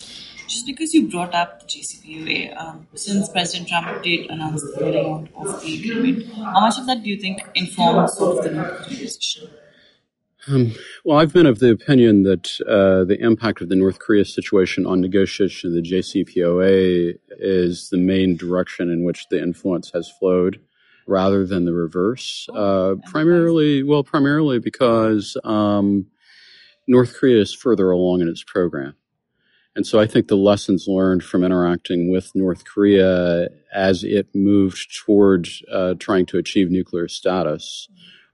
Just 0.48 0.66
because 0.66 0.94
you 0.94 1.10
brought 1.10 1.34
up 1.34 1.62
the 1.62 1.66
JCPOA, 1.66 2.60
um, 2.60 2.88
since 2.94 3.28
President 3.30 3.68
Trump 3.68 4.04
did 4.04 4.30
announce 4.30 4.62
the 4.62 4.82
rolling 4.82 5.30
of 5.36 5.62
the 5.62 5.80
agreement, 5.80 6.34
how 6.34 6.62
much 6.62 6.78
of 6.78 6.86
that 6.86 7.04
do 7.04 7.10
you 7.10 7.20
think 7.20 7.42
informs 7.56 8.14
sort 8.14 8.38
of 8.38 8.44
the 8.44 8.52
North 8.52 8.84
Korean 8.84 9.00
position? 9.00 9.50
Um, 10.48 10.76
well, 11.04 11.18
I've 11.18 11.34
been 11.34 11.48
of 11.48 11.58
the 11.58 11.72
opinion 11.72 12.22
that 12.24 12.62
uh, 12.62 13.04
the 13.04 13.18
impact 13.20 13.62
of 13.62 13.70
the 13.70 13.76
North 13.76 13.98
Korea 13.98 14.24
situation 14.24 14.86
on 14.86 15.02
negotiation 15.02 15.70
of 15.70 15.74
the 15.74 15.82
JCPOA 15.82 17.18
is 17.40 17.90
the 17.90 17.98
main 17.98 18.38
direction 18.38 18.92
in 18.92 19.04
which 19.04 19.28
the 19.30 19.42
influence 19.42 19.92
has 19.92 20.12
flowed 20.20 20.60
rather 21.08 21.46
than 21.46 21.66
the 21.66 21.74
reverse. 21.74 22.48
Oh, 22.52 22.94
Uh, 22.94 22.96
primarily, 23.10 23.84
well, 23.84 24.04
primarily 24.04 24.60
because 24.60 25.38
um, 25.44 26.08
North 26.88 27.16
Korea 27.16 27.42
is 27.42 27.54
further 27.54 27.92
along 27.92 28.22
in 28.22 28.28
its 28.28 28.44
program. 28.44 28.96
And 29.76 29.86
so 29.86 30.00
I 30.00 30.08
think 30.08 30.28
the 30.28 30.38
lessons 30.38 30.88
learned 30.88 31.24
from 31.24 31.44
interacting 31.44 32.10
with 32.10 32.32
North 32.34 32.64
Korea 32.64 33.50
as 33.74 34.06
it 34.06 34.28
moved 34.34 34.96
toward 34.96 35.50
uh, 35.72 35.96
trying 36.00 36.26
to 36.28 36.38
achieve 36.38 36.72
nuclear 36.72 37.10
status 37.10 37.90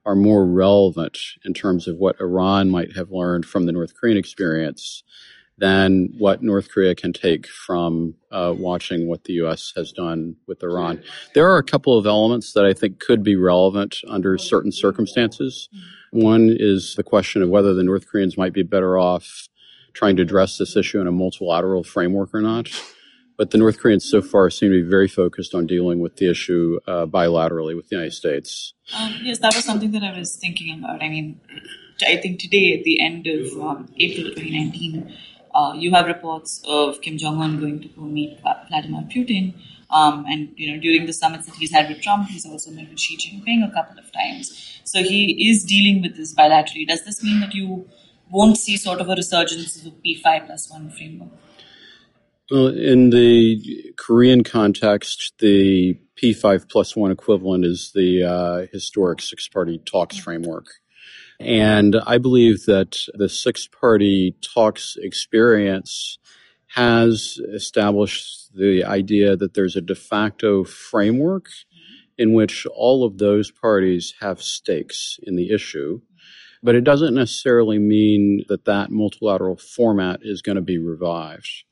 are 0.06 0.16
more 0.16 0.46
relevant 0.46 1.18
in 1.44 1.54
terms 1.54 1.88
of 1.88 1.98
what 1.98 2.20
Iran 2.20 2.70
might 2.70 2.96
have 2.96 3.12
learned 3.12 3.46
from 3.46 3.66
the 3.66 3.72
North 3.72 3.96
Korean 3.96 4.18
experience 4.18 5.04
than 5.62 6.10
what 6.18 6.42
North 6.42 6.72
Korea 6.72 6.96
can 6.96 7.14
take 7.14 7.48
from 7.48 8.16
uh, 8.32 8.52
watching 8.58 9.08
what 9.08 9.26
the 9.26 9.34
U.S. 9.34 9.72
has 9.76 9.92
done 9.92 10.36
with 10.48 10.64
Iran. 10.64 11.04
There 11.36 11.48
are 11.52 11.60
a 11.60 11.64
couple 11.64 12.00
of 12.00 12.08
elements 12.08 12.54
that 12.54 12.66
I 12.66 12.74
think 12.74 13.00
could 13.00 13.22
be 13.22 13.36
relevant 13.36 13.98
under 14.08 14.40
certain 14.40 14.72
circumstances. 14.72 15.70
One 16.10 16.50
is 16.50 16.96
the 16.96 17.04
question 17.04 17.44
of 17.44 17.50
whether 17.50 17.76
the 17.76 17.84
North 17.84 18.08
Koreans 18.08 18.40
might 18.40 18.54
be 18.54 18.64
better 18.64 18.98
off 18.98 19.48
trying 19.94 20.16
to 20.16 20.24
address 20.24 20.58
this 20.58 20.76
issue 20.76 21.00
in 21.00 21.06
a 21.06 21.12
multilateral 21.12 21.84
framework 21.84 22.34
or 22.34 22.42
not. 22.42 22.70
But 23.38 23.52
the 23.52 23.60
North 23.60 23.80
Koreans 23.80 24.10
so 24.10 24.22
far 24.22 24.50
seem 24.50 24.72
to 24.72 24.84
be 24.84 24.90
very 24.90 25.08
focused 25.08 25.54
on 25.54 25.68
dealing 25.68 26.00
with 26.00 26.16
the 26.16 26.30
issue 26.30 26.80
uh, 26.88 27.06
bilaterally 27.06 27.76
with 27.76 27.90
the 27.90 27.98
United 27.98 28.14
States. 28.14 28.74
Um, 28.98 29.16
yes, 29.22 29.40
that 29.40 29.56
was 29.56 29.64
something 29.64 29.92
that 29.92 30.04
I 30.04 30.18
was 30.18 30.36
thinking 30.36 30.80
about. 30.80 31.04
I 31.04 31.10
mean, 31.10 31.40
I 32.06 32.18
think 32.18 32.40
today, 32.40 32.78
at 32.78 32.84
the 32.84 33.00
end 33.00 33.28
of 33.28 33.52
um, 33.62 33.94
April 33.98 34.26
2019, 34.30 35.16
uh, 35.54 35.74
you 35.76 35.92
have 35.92 36.06
reports 36.08 36.62
of 36.66 37.02
Kim 37.02 37.18
Jong 37.18 37.42
Un 37.42 37.60
going 37.60 37.82
to 37.82 37.88
go 37.90 38.02
meet 38.02 38.40
Vladimir 38.42 39.04
Putin. 39.14 39.54
Um, 39.90 40.26
and 40.28 40.54
you 40.56 40.72
know, 40.72 40.80
during 40.80 41.06
the 41.06 41.14
summits 41.14 41.46
that 41.48 41.56
he's 41.56 41.72
had 41.72 41.90
with 41.90 42.02
Trump, 42.02 42.30
he's 42.30 42.46
also 42.46 42.72
met 42.72 42.90
with 42.90 43.00
Xi 43.00 43.18
Jinping 43.18 43.68
a 43.68 43.74
couple 43.74 44.00
of 44.00 44.12
times. 44.12 44.80
So 44.86 45.04
he 45.04 45.50
is 45.50 45.64
dealing 45.64 46.02
with 46.02 46.16
this 46.16 46.34
bilaterally. 46.34 46.88
Does 46.88 47.04
this 47.04 47.24
mean 47.24 47.42
that 47.42 47.54
you 47.54 47.88
won't 48.30 48.58
see 48.58 48.78
sort 48.78 49.02
of 49.02 49.10
a 49.10 49.16
resurgence 49.16 49.76
of 49.78 49.84
the 49.84 50.16
P5 50.16 50.46
plus 50.46 50.72
one 50.72 50.90
framework? 50.90 51.32
Well, 52.50 52.68
in 52.68 53.10
the 53.12 53.94
Korean 53.98 54.44
context, 54.44 55.34
the 55.40 55.98
P5 56.22 56.70
plus 56.70 56.96
one 56.96 57.12
equivalent 57.12 57.66
is 57.66 57.92
the 57.94 58.24
uh, 58.24 58.68
historic 58.72 59.22
six 59.22 59.48
party 59.48 59.80
talks 59.86 60.18
framework. 60.18 60.68
And 61.44 61.96
I 62.06 62.20
believe 62.20 62.66
that 62.66 62.98
the 63.16 63.28
six 63.28 63.68
party 63.68 64.36
talks 64.42 64.96
experience 65.02 66.20
has 66.76 67.40
established 67.54 68.54
the 68.54 68.84
idea 68.84 69.36
that 69.36 69.56
there's 69.56 69.76
a 69.76 69.82
de 69.82 69.96
facto 69.96 70.64
framework 70.64 71.48
in 72.18 72.34
which 72.34 72.68
all 72.68 73.04
of 73.04 73.18
those 73.18 73.50
parties 73.50 74.14
have 74.22 74.42
stakes 74.42 75.20
in 75.24 75.36
the 75.36 75.50
issue. 75.50 76.02
But 76.62 76.76
it 76.76 76.84
doesn't 76.84 77.16
necessarily 77.16 77.80
mean 77.80 78.46
that 78.48 78.66
that 78.66 78.92
multilateral 78.92 79.58
format 79.58 80.20
is 80.22 80.44
going 80.44 80.58
to 80.58 80.62
be 80.62 80.78
revived. 80.78 81.64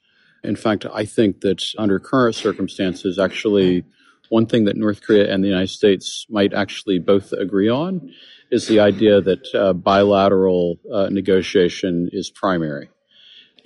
In 0.44 0.56
fact, 0.56 0.86
I 0.92 1.06
think 1.06 1.42
that 1.42 1.64
under 1.78 2.00
current 2.00 2.34
circumstances, 2.34 3.20
actually, 3.20 3.84
one 4.30 4.46
thing 4.46 4.66
that 4.66 4.78
North 4.78 5.02
Korea 5.02 5.32
and 5.32 5.44
the 5.44 5.48
United 5.48 5.70
States 5.70 6.26
might 6.30 6.54
actually 6.54 7.00
both 7.00 7.34
agree 7.34 7.70
on 7.70 8.12
is 8.52 8.68
the 8.68 8.80
idea 8.80 9.22
that 9.22 9.54
uh, 9.54 9.74
bilateral 9.74 10.80
uh, 10.92 11.10
negotiation 11.10 12.10
is 12.12 12.30
primary. 12.30 12.90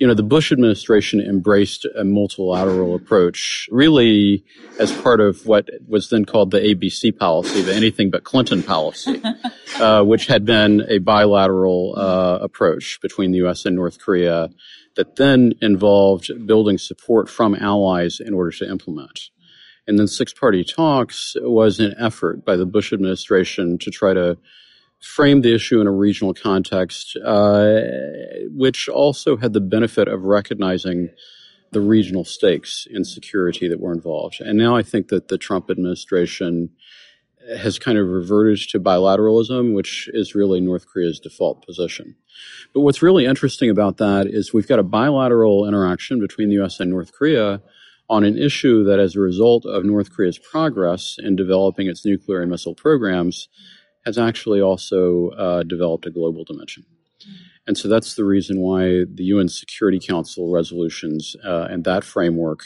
You 0.00 0.08
know, 0.08 0.14
the 0.14 0.24
Bush 0.24 0.50
administration 0.50 1.20
embraced 1.20 1.86
a 1.96 2.02
multilateral 2.02 2.96
approach 2.96 3.68
really 3.70 4.44
as 4.80 4.90
part 4.90 5.20
of 5.20 5.46
what 5.46 5.70
was 5.86 6.10
then 6.10 6.24
called 6.24 6.50
the 6.50 6.58
ABC 6.58 7.16
policy, 7.16 7.62
the 7.62 7.74
anything 7.74 8.10
but 8.10 8.24
Clinton 8.24 8.62
policy, 8.62 9.22
uh, 9.78 10.02
which 10.02 10.26
had 10.26 10.44
been 10.44 10.84
a 10.88 10.98
bilateral 10.98 11.94
uh, 11.96 12.38
approach 12.42 12.98
between 13.00 13.30
the 13.30 13.38
U.S. 13.38 13.64
and 13.64 13.76
North 13.76 14.00
Korea 14.00 14.50
that 14.96 15.16
then 15.16 15.54
involved 15.60 16.30
building 16.46 16.78
support 16.78 17.28
from 17.28 17.54
allies 17.54 18.20
in 18.20 18.34
order 18.34 18.50
to 18.50 18.68
implement. 18.68 19.30
And 19.86 19.98
then 19.98 20.08
six 20.08 20.32
party 20.32 20.64
talks 20.64 21.36
was 21.40 21.78
an 21.80 21.94
effort 21.98 22.44
by 22.44 22.56
the 22.56 22.66
Bush 22.66 22.92
administration 22.92 23.78
to 23.78 23.90
try 23.90 24.14
to 24.14 24.38
frame 25.00 25.42
the 25.42 25.54
issue 25.54 25.80
in 25.80 25.86
a 25.86 25.92
regional 25.92 26.32
context, 26.32 27.16
uh, 27.22 27.80
which 28.50 28.88
also 28.88 29.36
had 29.36 29.52
the 29.52 29.60
benefit 29.60 30.08
of 30.08 30.24
recognizing 30.24 31.10
the 31.72 31.80
regional 31.80 32.24
stakes 32.24 32.86
in 32.90 33.04
security 33.04 33.68
that 33.68 33.80
were 33.80 33.92
involved. 33.92 34.40
And 34.40 34.56
now 34.56 34.76
I 34.76 34.82
think 34.82 35.08
that 35.08 35.28
the 35.28 35.36
Trump 35.36 35.70
administration 35.70 36.70
has 37.58 37.78
kind 37.78 37.98
of 37.98 38.08
reverted 38.08 38.58
to 38.70 38.80
bilateralism, 38.80 39.74
which 39.74 40.08
is 40.14 40.34
really 40.34 40.60
North 40.60 40.86
Korea's 40.86 41.20
default 41.20 41.66
position. 41.66 42.16
But 42.72 42.80
what's 42.80 43.02
really 43.02 43.26
interesting 43.26 43.68
about 43.68 43.98
that 43.98 44.26
is 44.26 44.54
we've 44.54 44.68
got 44.68 44.78
a 44.78 44.84
bilateral 44.84 45.68
interaction 45.68 46.20
between 46.20 46.48
the 46.48 46.62
US 46.62 46.80
and 46.80 46.90
North 46.90 47.12
Korea 47.12 47.60
on 48.08 48.24
an 48.24 48.36
issue 48.38 48.84
that, 48.84 48.98
as 48.98 49.16
a 49.16 49.20
result 49.20 49.64
of 49.64 49.84
North 49.84 50.14
Korea's 50.14 50.38
progress 50.38 51.16
in 51.18 51.36
developing 51.36 51.86
its 51.86 52.04
nuclear 52.04 52.42
and 52.42 52.50
missile 52.50 52.74
programs, 52.74 53.48
has 54.04 54.18
actually 54.18 54.60
also 54.60 55.30
uh, 55.30 55.62
developed 55.62 56.06
a 56.06 56.10
global 56.10 56.44
dimension. 56.44 56.84
And 57.66 57.78
so 57.78 57.88
that's 57.88 58.14
the 58.14 58.24
reason 58.24 58.60
why 58.60 59.04
the 59.12 59.24
UN 59.24 59.48
Security 59.48 59.98
Council 59.98 60.52
resolutions 60.52 61.34
uh, 61.44 61.68
and 61.70 61.84
that 61.84 62.04
framework, 62.04 62.60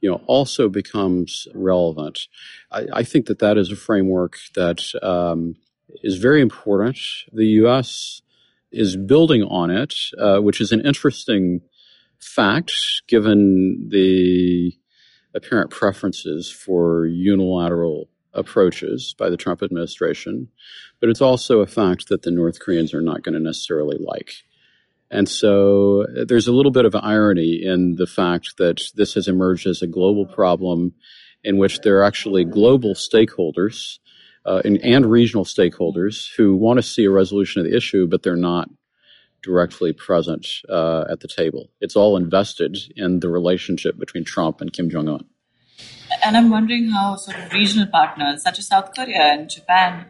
you 0.00 0.10
know, 0.10 0.20
also 0.26 0.68
becomes 0.68 1.46
relevant. 1.54 2.26
I, 2.72 2.86
I 2.92 3.02
think 3.04 3.26
that 3.26 3.38
that 3.38 3.56
is 3.56 3.70
a 3.70 3.76
framework 3.76 4.38
that 4.56 4.82
um, 5.02 5.54
is 6.02 6.16
very 6.16 6.40
important. 6.40 6.98
The 7.32 7.46
U.S. 7.62 8.22
is 8.72 8.96
building 8.96 9.44
on 9.44 9.70
it, 9.70 9.94
uh, 10.18 10.38
which 10.38 10.60
is 10.60 10.72
an 10.72 10.84
interesting 10.84 11.60
fact 12.18 12.72
given 13.08 13.88
the 13.90 14.72
apparent 15.34 15.70
preferences 15.70 16.50
for 16.50 17.06
unilateral 17.06 18.08
approaches 18.32 19.14
by 19.18 19.28
the 19.28 19.36
Trump 19.36 19.62
administration, 19.62 20.48
but 21.00 21.08
it's 21.08 21.20
also 21.20 21.60
a 21.60 21.66
fact 21.66 22.08
that 22.08 22.22
the 22.22 22.30
North 22.30 22.60
Koreans 22.60 22.94
are 22.94 23.00
not 23.00 23.22
going 23.22 23.34
to 23.34 23.40
necessarily 23.40 23.98
like. 23.98 24.32
And 25.10 25.28
so 25.28 26.06
there's 26.26 26.46
a 26.46 26.52
little 26.52 26.70
bit 26.70 26.84
of 26.84 26.94
irony 26.94 27.60
in 27.62 27.96
the 27.96 28.06
fact 28.06 28.56
that 28.58 28.80
this 28.94 29.14
has 29.14 29.26
emerged 29.26 29.66
as 29.66 29.82
a 29.82 29.88
global 29.88 30.24
problem 30.26 30.94
in 31.42 31.58
which 31.58 31.80
there 31.80 31.98
are 31.98 32.04
actually 32.04 32.44
global 32.44 32.94
stakeholders 32.94 33.98
uh, 34.44 34.62
and, 34.64 34.78
and 34.78 35.10
regional 35.10 35.44
stakeholders 35.44 36.28
who 36.36 36.54
want 36.56 36.78
to 36.78 36.82
see 36.82 37.04
a 37.04 37.10
resolution 37.10 37.60
of 37.60 37.66
the 37.66 37.76
issue, 37.76 38.06
but 38.06 38.22
they're 38.22 38.36
not 38.36 38.68
directly 39.42 39.92
present 39.92 40.46
uh, 40.68 41.04
at 41.10 41.20
the 41.20 41.28
table. 41.28 41.70
It's 41.80 41.96
all 41.96 42.16
invested 42.16 42.76
in 42.96 43.20
the 43.20 43.28
relationship 43.28 43.98
between 43.98 44.24
Trump 44.24 44.60
and 44.60 44.72
Kim 44.72 44.90
Jong 44.90 45.08
un. 45.08 45.24
And 46.24 46.36
I'm 46.36 46.50
wondering 46.50 46.90
how 46.90 47.16
sort 47.16 47.38
of 47.38 47.52
regional 47.52 47.86
partners 47.86 48.42
such 48.42 48.58
as 48.58 48.66
South 48.66 48.94
Korea 48.94 49.22
and 49.22 49.48
Japan 49.48 50.06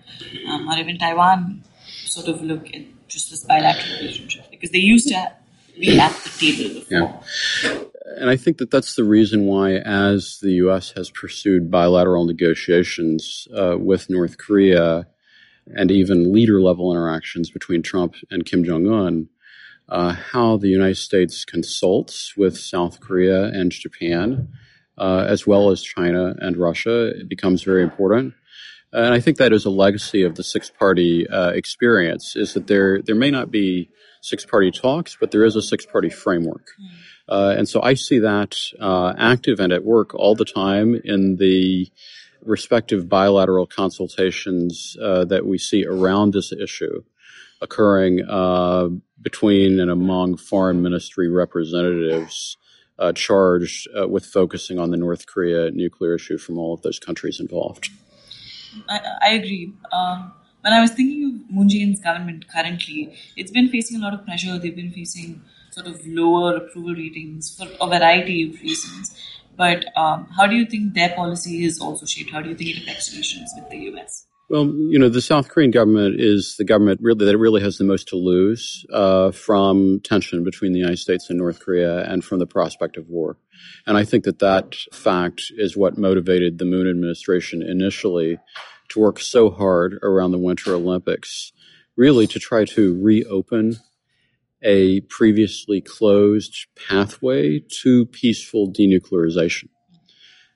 um, 0.49 0.68
or 0.68 0.76
even 0.78 0.99
Taiwan 0.99 1.62
sort 2.06 2.28
of 2.28 2.42
look 2.42 2.66
at 2.75 2.82
just 3.08 3.30
this 3.30 3.44
bilateral 3.44 3.99
relationship 3.99 4.50
because 4.50 4.70
they 4.70 4.78
used 4.78 5.08
to 5.08 5.32
be 5.78 5.99
at 5.99 6.12
the 6.12 6.30
table 6.30 6.75
before. 6.80 7.22
Yeah. 7.64 7.84
And 8.16 8.28
I 8.28 8.37
think 8.37 8.58
that 8.58 8.70
that's 8.70 8.96
the 8.96 9.04
reason 9.04 9.46
why, 9.46 9.75
as 9.75 10.38
the 10.42 10.52
U.S. 10.64 10.92
has 10.96 11.10
pursued 11.10 11.70
bilateral 11.70 12.25
negotiations 12.25 13.46
uh, 13.56 13.76
with 13.78 14.10
North 14.10 14.37
Korea 14.37 15.06
and 15.67 15.90
even 15.90 16.33
leader 16.33 16.61
level 16.61 16.93
interactions 16.93 17.50
between 17.50 17.83
Trump 17.83 18.14
and 18.31 18.47
Kim 18.47 18.64
Jong 18.64 18.88
un, 18.88 19.29
uh, 19.88 20.12
how 20.12 20.57
the 20.57 20.69
United 20.69 20.97
States 20.97 21.45
consults 21.45 22.37
with 22.37 22.59
South 22.59 23.00
Korea 23.00 23.45
and 23.45 23.71
Japan 23.71 24.49
uh, 25.00 25.25
as 25.26 25.47
well 25.47 25.71
as 25.71 25.83
China 25.83 26.35
and 26.38 26.57
Russia, 26.57 27.09
it 27.09 27.29
becomes 27.29 27.62
very 27.62 27.83
important. 27.83 28.35
And 28.93 29.14
I 29.14 29.21
think 29.21 29.38
that 29.38 29.52
is 29.52 29.64
a 29.64 29.71
legacy 29.71 30.25
of 30.25 30.35
the 30.35 30.43
six-party 30.43 31.29
uh, 31.29 31.50
experience: 31.50 32.37
is 32.37 32.55
that 32.55 32.67
there 32.67 33.00
there 33.00 33.14
may 33.14 33.31
not 33.31 33.50
be 33.50 33.88
six-party 34.21 34.73
talks, 34.73 35.17
but 35.19 35.31
there 35.31 35.45
is 35.45 35.57
a 35.57 35.62
six-party 35.62 36.11
framework. 36.11 36.67
Uh, 37.29 37.55
and 37.57 37.69
so 37.69 37.81
I 37.81 37.95
see 37.95 38.19
that 38.19 38.57
uh, 38.81 39.14
active 39.17 39.61
and 39.61 39.73
at 39.73 39.85
work 39.85 40.14
all 40.14 40.35
the 40.35 40.45
time 40.45 41.00
in 41.05 41.37
the 41.37 41.88
respective 42.44 43.09
bilateral 43.09 43.66
consultations 43.66 44.97
uh, 45.02 45.25
that 45.25 45.47
we 45.47 45.59
see 45.59 45.85
around 45.85 46.32
this 46.32 46.52
issue 46.52 47.02
occurring 47.61 48.25
uh, 48.28 48.88
between 49.20 49.80
and 49.80 49.90
among 49.90 50.37
foreign 50.37 50.82
ministry 50.82 51.28
representatives 51.28 52.56
uh, 52.99 53.12
charged 53.12 53.88
uh, 53.99 54.09
with 54.09 54.25
focusing 54.25 54.78
on 54.78 54.90
the 54.90 54.97
North 54.97 55.26
Korea 55.26 55.70
nuclear 55.70 56.14
issue 56.14 56.38
from 56.38 56.59
all 56.59 56.75
of 56.75 56.82
those 56.82 56.99
countries 56.99 57.40
involved. 57.40 57.90
I, 58.88 59.00
I 59.23 59.28
agree. 59.30 59.73
Um, 59.92 60.32
when 60.61 60.73
I 60.73 60.80
was 60.80 60.90
thinking 60.90 61.25
of 61.25 61.54
Moon 61.54 61.68
Jae-in's 61.68 62.00
government 62.00 62.47
currently, 62.49 63.16
it's 63.37 63.50
been 63.50 63.68
facing 63.68 64.00
a 64.00 64.04
lot 64.04 64.12
of 64.12 64.25
pressure. 64.25 64.59
They've 64.59 64.76
been 64.76 64.92
facing 64.92 65.42
sort 65.70 65.87
of 65.87 66.06
lower 66.06 66.56
approval 66.56 66.94
ratings 66.94 67.56
for 67.56 67.66
a 67.80 67.87
variety 67.87 68.49
of 68.49 68.61
reasons. 68.61 69.16
But 69.61 69.85
um, 69.95 70.26
how 70.35 70.47
do 70.47 70.57
you 70.57 70.64
think 70.64 70.95
their 70.95 71.11
policy 71.11 71.67
is 71.67 71.83
also 71.83 72.07
shaped? 72.07 72.31
How 72.31 72.40
do 72.40 72.49
you 72.49 72.55
think 72.55 72.71
it 72.71 72.83
affects 72.83 73.12
relations 73.12 73.52
with 73.55 73.69
the 73.69 73.76
US? 73.90 74.25
Well, 74.49 74.64
you 74.64 74.99
know, 74.99 75.11
the 75.11 75.21
South 75.21 75.50
Korean 75.50 75.71
government 75.71 76.19
is 76.19 76.57
the 76.57 76.64
government 76.64 77.00
really 77.02 77.26
that 77.26 77.37
really 77.37 77.61
has 77.61 77.76
the 77.76 77.85
most 77.85 78.09
to 78.09 78.17
lose 78.17 78.87
uh, 78.90 79.33
from 79.33 80.00
tension 80.02 80.45
between 80.45 80.73
the 80.73 80.79
United 80.79 80.97
States 80.97 81.29
and 81.29 81.38
North 81.38 81.61
Korea 81.61 82.11
and 82.11 82.25
from 82.25 82.38
the 82.38 82.47
prospect 82.47 82.97
of 82.97 83.11
war. 83.11 83.37
And 83.87 83.99
I 83.99 84.05
think 84.05 84.25
that 84.25 84.38
that 84.38 84.76
fact 84.95 85.52
is 85.59 85.76
what 85.76 85.99
motivated 85.99 86.57
the 86.57 86.64
Moon 86.64 86.88
administration 86.88 87.62
initially 87.62 88.38
to 88.88 88.99
work 88.99 89.21
so 89.21 89.50
hard 89.50 89.99
around 90.02 90.31
the 90.31 90.38
Winter 90.38 90.73
Olympics, 90.73 91.52
really 91.99 92.26
to 92.29 92.38
try 92.38 92.64
to 92.64 92.99
reopen 92.99 93.76
a 94.62 95.00
previously 95.02 95.81
closed 95.81 96.67
pathway 96.88 97.61
to 97.83 98.07
peaceful 98.07 98.71
denuclearization. 98.71 99.69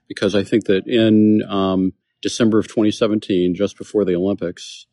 Because 0.09 0.35
I 0.35 0.45
think 0.45 0.67
that 0.67 0.87
in 0.87 1.43
um, 1.49 1.93
December 2.21 2.59
of 2.59 2.69
2017, 2.69 3.55
just 3.55 3.79
before 3.79 4.05
the 4.05 4.15
Olympics, 4.15 4.87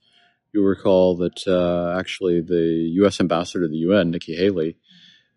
you'll 0.54 0.66
recall 0.66 1.18
that 1.18 1.46
uh, 1.48 1.98
actually 2.00 2.42
the 2.42 2.90
U.S. 2.96 3.20
ambassador 3.20 3.66
to 3.66 3.68
the 3.68 3.78
UN, 3.78 4.12
Nikki 4.12 4.36
Haley, 4.36 4.78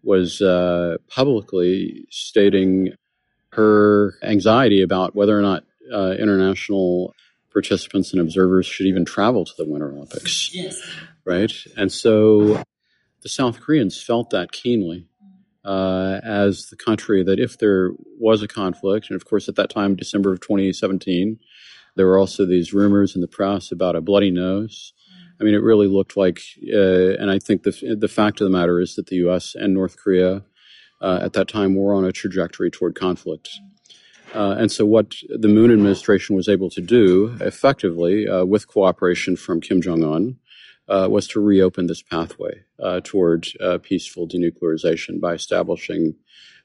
was 0.03 0.41
uh, 0.41 0.99
publicly 1.09 2.07
stating 2.11 2.91
her 3.51 4.15
anxiety 4.23 4.83
about 4.83 5.15
whether 5.15 5.37
or 5.37 5.43
not 5.43 5.65
uh, 5.93 6.13
international 6.13 7.15
participants 7.53 8.13
and 8.13 8.21
observers 8.21 8.67
should 8.67 8.87
even 8.87 9.05
travel 9.05 9.45
to 9.45 9.53
the 9.57 9.65
Winter 9.65 9.93
Olympics. 9.93 10.53
Yes. 10.53 10.79
Right? 11.25 11.53
And 11.77 11.91
so 11.91 12.63
the 13.25 13.29
South 13.29 13.59
Koreans 13.59 14.01
felt 14.01 14.31
that 14.31 14.53
keenly 14.53 15.09
uh, 15.65 16.21
as 16.23 16.67
the 16.67 16.77
country 16.77 17.25
that 17.25 17.41
if 17.41 17.59
there 17.59 17.93
was 18.21 18.43
a 18.43 18.49
conflict, 18.49 19.09
and 19.09 19.17
of 19.17 19.25
course 19.25 19.49
at 19.49 19.57
that 19.57 19.71
time, 19.71 19.97
December 19.97 20.33
of 20.33 20.41
2017, 20.41 21.41
there 21.97 22.07
were 22.07 22.19
also 22.19 22.45
these 22.45 22.75
rumors 22.75 23.15
in 23.15 23.23
the 23.23 23.27
press 23.27 23.73
about 23.73 23.97
a 23.97 24.03
bloody 24.03 24.31
nose. 24.31 24.93
I 25.41 25.45
mean, 25.45 25.55
it 25.55 25.63
really 25.63 25.89
looked 25.89 26.17
like, 26.17 26.41
uh, 26.73 27.17
and 27.19 27.31
I 27.31 27.39
think 27.39 27.63
the 27.63 27.97
the 27.99 28.09
fact 28.09 28.41
of 28.41 28.45
the 28.45 28.57
matter 28.57 28.79
is 28.79 28.95
that 28.97 29.07
the 29.07 29.17
U.S. 29.17 29.55
and 29.55 29.75
North 29.75 29.97
Korea 29.97 30.45
uh, 31.01 31.21
at 31.23 31.33
that 31.33 31.49
time 31.49 31.75
were 31.75 31.95
on 31.95 32.05
a 32.05 32.13
trajectory 32.13 32.71
toward 32.71 32.95
conflict. 32.95 33.49
Uh, 34.35 34.57
and 34.59 34.71
so, 34.71 34.85
what 34.85 35.15
the 35.29 35.49
Moon 35.49 35.73
administration 35.73 36.37
was 36.37 36.49
able 36.49 36.71
to 36.71 36.81
do 36.81 37.37
effectively, 37.41 38.29
uh, 38.29 38.45
with 38.45 38.69
cooperation 38.69 39.37
from 39.37 39.61
Kim 39.61 39.81
Jong 39.81 40.05
Un, 40.05 40.37
uh, 40.89 41.09
was 41.11 41.27
to 41.29 41.41
reopen 41.41 41.87
this 41.87 42.03
pathway 42.03 42.63
uh, 42.83 43.01
toward 43.03 43.47
peaceful 43.83 44.29
denuclearization 44.29 45.21
by 45.21 45.35
establishing 45.35 46.15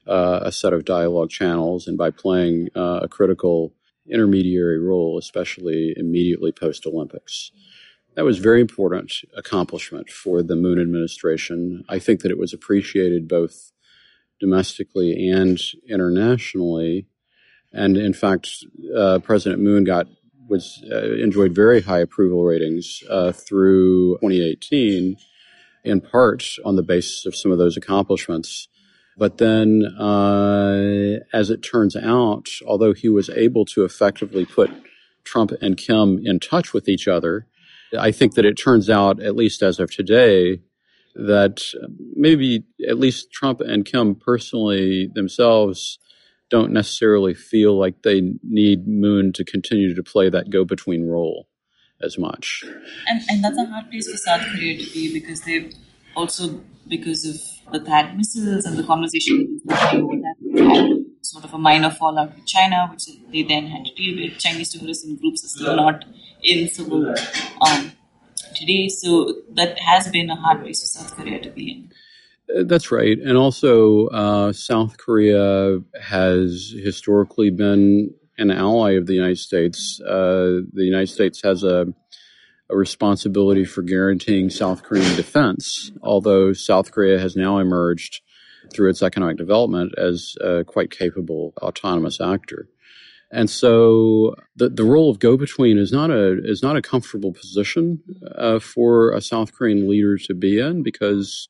a 0.06 0.50
set 0.50 0.72
of 0.72 0.84
dialogue 0.84 1.30
channels 1.30 1.86
and 1.86 1.96
by 1.96 2.10
playing 2.10 2.68
a 2.74 3.08
critical 3.08 3.72
intermediary 4.08 4.78
role, 4.78 5.18
especially 5.18 5.94
immediately 5.96 6.52
post 6.52 6.86
Olympics. 6.86 7.52
That 8.16 8.24
was 8.24 8.38
very 8.38 8.60
important 8.60 9.12
accomplishment 9.36 10.10
for 10.10 10.42
the 10.42 10.56
Moon 10.56 10.80
administration. 10.80 11.84
I 11.88 11.98
think 11.98 12.22
that 12.22 12.30
it 12.30 12.38
was 12.38 12.52
appreciated 12.52 13.28
both 13.28 13.72
domestically 14.40 15.28
and 15.28 15.60
internationally. 15.88 17.06
And 17.72 17.96
in 17.96 18.12
fact, 18.12 18.64
uh, 18.96 19.20
President 19.20 19.62
Moon 19.62 19.84
got 19.84 20.08
was 20.50 20.82
uh, 20.90 21.14
enjoyed 21.14 21.54
very 21.54 21.80
high 21.80 22.00
approval 22.00 22.44
ratings 22.44 23.02
uh, 23.08 23.32
through 23.32 24.16
2018, 24.16 25.16
in 25.84 26.00
part 26.00 26.44
on 26.64 26.76
the 26.76 26.82
basis 26.82 27.24
of 27.24 27.36
some 27.36 27.52
of 27.52 27.58
those 27.58 27.76
accomplishments. 27.76 28.68
But 29.16 29.38
then, 29.38 29.84
uh, 29.98 31.20
as 31.32 31.50
it 31.50 31.62
turns 31.62 31.94
out, 31.96 32.48
although 32.66 32.92
he 32.92 33.08
was 33.08 33.30
able 33.30 33.64
to 33.66 33.84
effectively 33.84 34.44
put 34.44 34.70
Trump 35.24 35.52
and 35.62 35.76
Kim 35.76 36.20
in 36.24 36.40
touch 36.40 36.72
with 36.72 36.88
each 36.88 37.06
other, 37.06 37.46
I 37.98 38.12
think 38.12 38.34
that 38.34 38.44
it 38.44 38.54
turns 38.54 38.88
out, 38.88 39.20
at 39.20 39.36
least 39.36 39.62
as 39.62 39.78
of 39.78 39.90
today, 39.90 40.60
that 41.14 41.60
maybe 42.14 42.64
at 42.88 42.98
least 42.98 43.32
Trump 43.32 43.60
and 43.60 43.84
Kim 43.84 44.14
personally 44.14 45.10
themselves 45.14 45.98
don't 46.50 46.72
necessarily 46.72 47.34
feel 47.34 47.78
like 47.78 48.02
they 48.02 48.34
need 48.42 48.86
Moon 48.86 49.32
to 49.34 49.44
continue 49.44 49.94
to 49.94 50.02
play 50.02 50.28
that 50.28 50.50
go 50.50 50.64
between 50.64 51.06
role 51.06 51.48
as 52.02 52.18
much. 52.18 52.64
And, 53.08 53.22
and 53.28 53.44
that's 53.44 53.58
a 53.58 53.66
hard 53.66 53.90
place 53.90 54.10
for 54.10 54.16
South 54.16 54.42
Korea 54.52 54.78
to 54.78 54.92
be 54.92 55.12
because 55.12 55.40
they've 55.42 55.72
also, 56.16 56.60
because 56.88 57.24
of 57.24 57.72
the 57.72 57.80
THAAD 57.80 58.16
missiles 58.16 58.64
and 58.64 58.76
the 58.76 58.82
conversation 58.82 59.60
that 59.66 61.04
sort 61.22 61.44
of 61.44 61.54
a 61.54 61.58
minor 61.58 61.90
fallout 61.90 62.34
with 62.34 62.46
China, 62.46 62.88
which 62.90 63.04
they 63.32 63.42
then 63.42 63.66
had 63.66 63.84
to 63.84 63.94
deal 63.94 64.16
with. 64.16 64.38
Chinese 64.38 64.72
tourism 64.72 65.16
groups 65.16 65.44
are 65.44 65.48
still 65.48 65.76
not 65.76 66.04
in 66.42 66.68
Seoul 66.68 67.14
um, 67.60 67.92
today, 68.54 68.88
so 68.88 69.34
that 69.52 69.78
has 69.78 70.08
been 70.08 70.30
a 70.30 70.36
hard 70.36 70.62
place 70.62 70.80
for 70.80 70.86
South 70.86 71.16
Korea 71.16 71.40
to 71.40 71.50
be 71.50 71.70
in. 71.72 71.92
That's 72.64 72.90
right. 72.90 73.18
And 73.18 73.36
also, 73.36 74.06
uh, 74.08 74.52
South 74.52 74.96
Korea 74.98 75.78
has 76.00 76.74
historically 76.76 77.50
been 77.50 78.14
an 78.38 78.50
ally 78.50 78.92
of 78.92 79.06
the 79.06 79.14
United 79.14 79.38
States. 79.38 80.00
Uh, 80.00 80.62
the 80.72 80.84
United 80.84 81.08
States 81.08 81.42
has 81.42 81.62
a 81.62 81.86
a 82.70 82.76
responsibility 82.76 83.64
for 83.64 83.82
guaranteeing 83.82 84.48
South 84.48 84.82
Korean 84.82 85.16
defense, 85.16 85.90
although 86.02 86.52
South 86.52 86.92
Korea 86.92 87.18
has 87.18 87.36
now 87.36 87.58
emerged 87.58 88.22
through 88.72 88.90
its 88.90 89.02
economic 89.02 89.36
development 89.36 89.92
as 89.98 90.36
a 90.40 90.64
quite 90.64 90.90
capable 90.90 91.52
autonomous 91.60 92.20
actor. 92.20 92.68
And 93.32 93.48
so 93.48 94.34
the, 94.56 94.68
the 94.68 94.84
role 94.84 95.10
of 95.10 95.18
go-between 95.18 95.78
is 95.78 95.92
not 95.92 96.10
a 96.10 96.38
is 96.44 96.62
not 96.62 96.76
a 96.76 96.82
comfortable 96.82 97.32
position 97.32 98.00
uh, 98.36 98.58
for 98.58 99.12
a 99.12 99.20
South 99.20 99.52
Korean 99.52 99.88
leader 99.88 100.18
to 100.18 100.34
be 100.34 100.58
in 100.58 100.82
because 100.82 101.48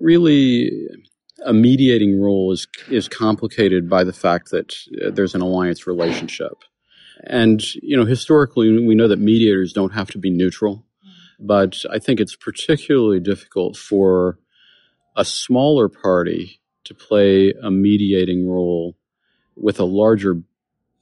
really 0.00 0.70
a 1.44 1.52
mediating 1.52 2.20
role 2.20 2.52
is 2.52 2.66
is 2.88 3.08
complicated 3.08 3.88
by 3.88 4.04
the 4.04 4.12
fact 4.12 4.50
that 4.50 4.74
uh, 5.04 5.10
there's 5.10 5.34
an 5.34 5.40
alliance 5.40 5.86
relationship. 5.86 6.64
And, 7.24 7.62
you 7.74 7.96
know, 7.96 8.04
historically, 8.04 8.84
we 8.84 8.94
know 8.94 9.08
that 9.08 9.18
mediators 9.18 9.72
don't 9.72 9.92
have 9.92 10.10
to 10.10 10.18
be 10.18 10.30
neutral, 10.30 10.84
but 11.38 11.76
I 11.90 11.98
think 11.98 12.18
it's 12.18 12.34
particularly 12.34 13.20
difficult 13.20 13.76
for 13.76 14.38
a 15.16 15.24
smaller 15.24 15.88
party 15.88 16.60
to 16.84 16.94
play 16.94 17.52
a 17.62 17.70
mediating 17.70 18.48
role 18.48 18.96
with 19.54 19.78
a 19.78 19.84
larger 19.84 20.42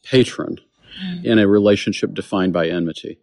patron 0.03 0.59
mm. 1.03 1.25
in 1.25 1.39
a 1.39 1.49
relationship 1.49 2.13
defined 2.15 2.53
by 2.53 2.69
enmity. 2.69 3.19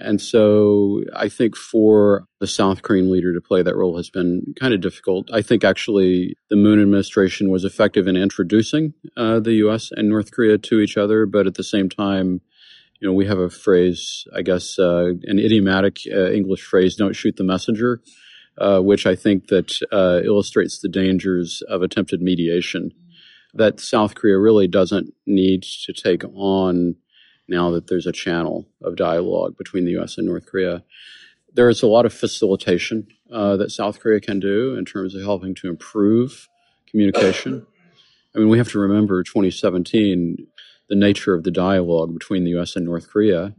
And 0.00 0.20
so 0.20 1.02
I 1.14 1.28
think 1.28 1.56
for 1.56 2.24
the 2.40 2.46
South 2.46 2.82
Korean 2.82 3.10
leader 3.10 3.34
to 3.34 3.40
play 3.40 3.62
that 3.62 3.76
role 3.76 3.96
has 3.96 4.10
been 4.10 4.54
kind 4.58 4.72
of 4.72 4.80
difficult. 4.80 5.28
I 5.32 5.42
think 5.42 5.64
actually 5.64 6.36
the 6.50 6.56
Moon 6.56 6.80
administration 6.80 7.50
was 7.50 7.64
effective 7.64 8.06
in 8.06 8.16
introducing 8.16 8.94
uh, 9.16 9.40
the 9.40 9.54
U.S. 9.54 9.90
and 9.90 10.08
North 10.08 10.30
Korea 10.30 10.56
to 10.56 10.80
each 10.80 10.96
other, 10.96 11.26
but 11.26 11.46
at 11.46 11.54
the 11.54 11.64
same 11.64 11.88
time, 11.88 12.40
you 13.00 13.08
know, 13.08 13.14
we 13.14 13.26
have 13.26 13.38
a 13.38 13.50
phrase, 13.50 14.24
I 14.34 14.42
guess, 14.42 14.78
uh, 14.78 15.12
an 15.24 15.38
idiomatic 15.38 15.98
uh, 16.12 16.30
English 16.30 16.62
phrase, 16.62 16.96
don't 16.96 17.14
shoot 17.14 17.36
the 17.36 17.44
messenger, 17.44 18.00
uh, 18.58 18.80
which 18.80 19.06
I 19.06 19.14
think 19.14 19.48
that 19.48 19.72
uh, 19.92 20.20
illustrates 20.24 20.80
the 20.80 20.88
dangers 20.88 21.62
of 21.68 21.82
attempted 21.82 22.22
mediation 22.22 22.92
that 23.54 23.80
South 23.80 24.14
Korea 24.14 24.38
really 24.38 24.68
doesn't 24.68 25.12
need 25.26 25.62
to 25.86 25.92
take 25.92 26.22
on 26.34 26.96
now 27.48 27.70
that 27.70 27.86
there's 27.86 28.06
a 28.06 28.12
channel 28.12 28.66
of 28.82 28.96
dialogue 28.96 29.56
between 29.56 29.84
the 29.84 29.92
U.S. 29.92 30.18
and 30.18 30.26
North 30.26 30.46
Korea. 30.46 30.82
There 31.54 31.68
is 31.68 31.82
a 31.82 31.86
lot 31.86 32.06
of 32.06 32.12
facilitation 32.12 33.08
uh, 33.32 33.56
that 33.56 33.70
South 33.70 34.00
Korea 34.00 34.20
can 34.20 34.38
do 34.38 34.76
in 34.76 34.84
terms 34.84 35.14
of 35.14 35.22
helping 35.22 35.54
to 35.56 35.68
improve 35.68 36.48
communication. 36.90 37.66
I 38.34 38.38
mean, 38.38 38.48
we 38.48 38.58
have 38.58 38.70
to 38.70 38.78
remember 38.78 39.22
2017, 39.22 40.46
the 40.88 40.94
nature 40.94 41.34
of 41.34 41.44
the 41.44 41.50
dialogue 41.50 42.12
between 42.12 42.44
the 42.44 42.50
U.S. 42.50 42.76
and 42.76 42.84
North 42.84 43.08
Korea. 43.08 43.54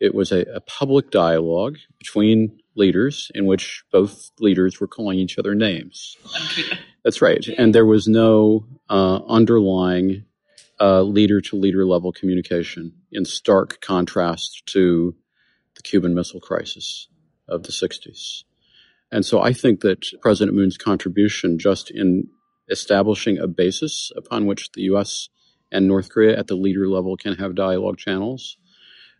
It 0.00 0.14
was 0.14 0.32
a, 0.32 0.42
a 0.54 0.60
public 0.60 1.10
dialogue 1.10 1.76
between 1.98 2.58
leaders 2.74 3.30
in 3.34 3.46
which 3.46 3.84
both 3.92 4.30
leaders 4.40 4.80
were 4.80 4.86
calling 4.86 5.18
each 5.18 5.38
other 5.38 5.54
names. 5.54 6.16
That's 7.04 7.22
right. 7.22 7.46
And 7.58 7.74
there 7.74 7.86
was 7.86 8.08
no 8.08 8.66
uh, 8.88 9.20
underlying 9.26 10.24
leader 10.80 11.40
to 11.40 11.56
leader 11.56 11.84
level 11.84 12.12
communication 12.12 12.92
in 13.12 13.24
stark 13.24 13.80
contrast 13.80 14.62
to 14.66 15.14
the 15.76 15.82
Cuban 15.82 16.14
Missile 16.14 16.40
Crisis 16.40 17.08
of 17.48 17.64
the 17.64 17.72
60s. 17.72 18.44
And 19.12 19.26
so 19.26 19.40
I 19.40 19.52
think 19.52 19.80
that 19.80 20.06
President 20.22 20.56
Moon's 20.56 20.76
contribution 20.76 21.58
just 21.58 21.90
in 21.90 22.28
establishing 22.70 23.38
a 23.38 23.48
basis 23.48 24.12
upon 24.16 24.46
which 24.46 24.70
the 24.72 24.82
U.S. 24.82 25.28
and 25.72 25.88
North 25.88 26.10
Korea 26.10 26.38
at 26.38 26.46
the 26.46 26.54
leader 26.54 26.88
level 26.88 27.16
can 27.16 27.34
have 27.34 27.54
dialogue 27.54 27.98
channels 27.98 28.56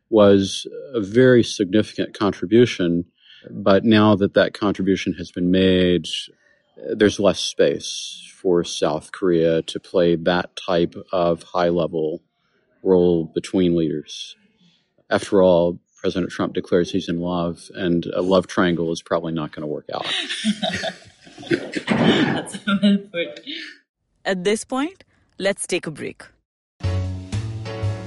was 0.08 0.66
a 0.94 1.00
very 1.00 1.42
significant 1.42 2.16
contribution. 2.16 3.04
But 3.50 3.84
now 3.84 4.14
that 4.16 4.34
that 4.34 4.54
contribution 4.54 5.14
has 5.14 5.30
been 5.32 5.50
made, 5.50 6.06
there's 6.88 7.20
less 7.20 7.40
space 7.40 8.30
for 8.40 8.64
South 8.64 9.12
Korea 9.12 9.62
to 9.62 9.80
play 9.80 10.16
that 10.16 10.56
type 10.56 10.94
of 11.12 11.42
high 11.42 11.68
level 11.68 12.22
role 12.82 13.24
between 13.24 13.76
leaders. 13.76 14.36
After 15.10 15.42
all, 15.42 15.78
President 15.98 16.32
Trump 16.32 16.54
declares 16.54 16.90
he's 16.90 17.08
in 17.08 17.20
love, 17.20 17.70
and 17.74 18.06
a 18.06 18.22
love 18.22 18.46
triangle 18.46 18.90
is 18.92 19.02
probably 19.02 19.32
not 19.32 19.52
going 19.52 19.62
to 19.62 19.66
work 19.66 19.86
out. 19.92 20.06
That's 21.50 22.58
well 22.66 22.98
put. 23.12 23.40
At 24.24 24.44
this 24.44 24.64
point, 24.64 25.04
let's 25.38 25.66
take 25.66 25.86
a 25.86 25.90
break. 25.90 26.24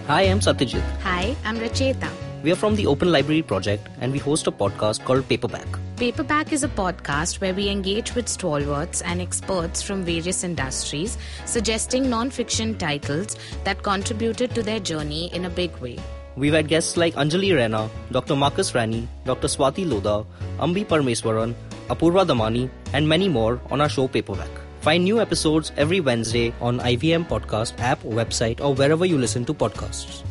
Hi, 0.07 0.23
I'm 0.23 0.39
Satyajit. 0.39 0.81
Hi, 1.01 1.35
I'm 1.45 1.57
Racheta. 1.57 2.09
We 2.43 2.51
are 2.51 2.55
from 2.55 2.75
the 2.75 2.87
Open 2.87 3.11
Library 3.11 3.41
Project 3.41 3.87
and 4.01 4.11
we 4.11 4.19
host 4.19 4.47
a 4.47 4.51
podcast 4.51 5.05
called 5.05 5.27
Paperback. 5.29 5.67
Paperback 6.03 6.51
is 6.51 6.65
a 6.65 6.67
podcast 6.67 7.39
where 7.39 7.53
we 7.53 7.69
engage 7.69 8.13
with 8.13 8.27
stalwarts 8.27 9.01
and 9.03 9.21
experts 9.21 9.81
from 9.81 10.03
various 10.03 10.43
industries, 10.43 11.17
suggesting 11.45 12.09
non 12.09 12.29
fiction 12.29 12.77
titles 12.77 13.37
that 13.63 13.81
contributed 13.83 14.53
to 14.53 14.61
their 14.61 14.81
journey 14.81 15.33
in 15.33 15.45
a 15.45 15.49
big 15.49 15.73
way. 15.77 15.97
We've 16.35 16.51
had 16.51 16.67
guests 16.67 16.97
like 16.97 17.15
Anjali 17.15 17.55
Rana, 17.55 17.89
Dr. 18.11 18.35
Marcus 18.35 18.75
Ranney, 18.75 19.07
Dr. 19.23 19.47
Swati 19.47 19.87
Lodha, 19.87 20.25
Ambi 20.59 20.85
Parameswaran, 20.85 21.55
Apurva 21.87 22.27
Damani, 22.27 22.69
and 22.91 23.07
many 23.07 23.29
more 23.29 23.61
on 23.71 23.79
our 23.79 23.87
show 23.87 24.09
Paperback. 24.09 24.61
Find 24.81 25.05
new 25.05 25.21
episodes 25.21 25.71
every 25.77 26.01
Wednesday 26.01 26.53
on 26.59 26.79
IVM 26.79 27.29
Podcast 27.29 27.79
app, 27.79 28.03
website, 28.03 28.59
or 28.59 28.75
wherever 28.75 29.05
you 29.05 29.17
listen 29.17 29.45
to 29.45 29.53
podcasts. 29.53 30.21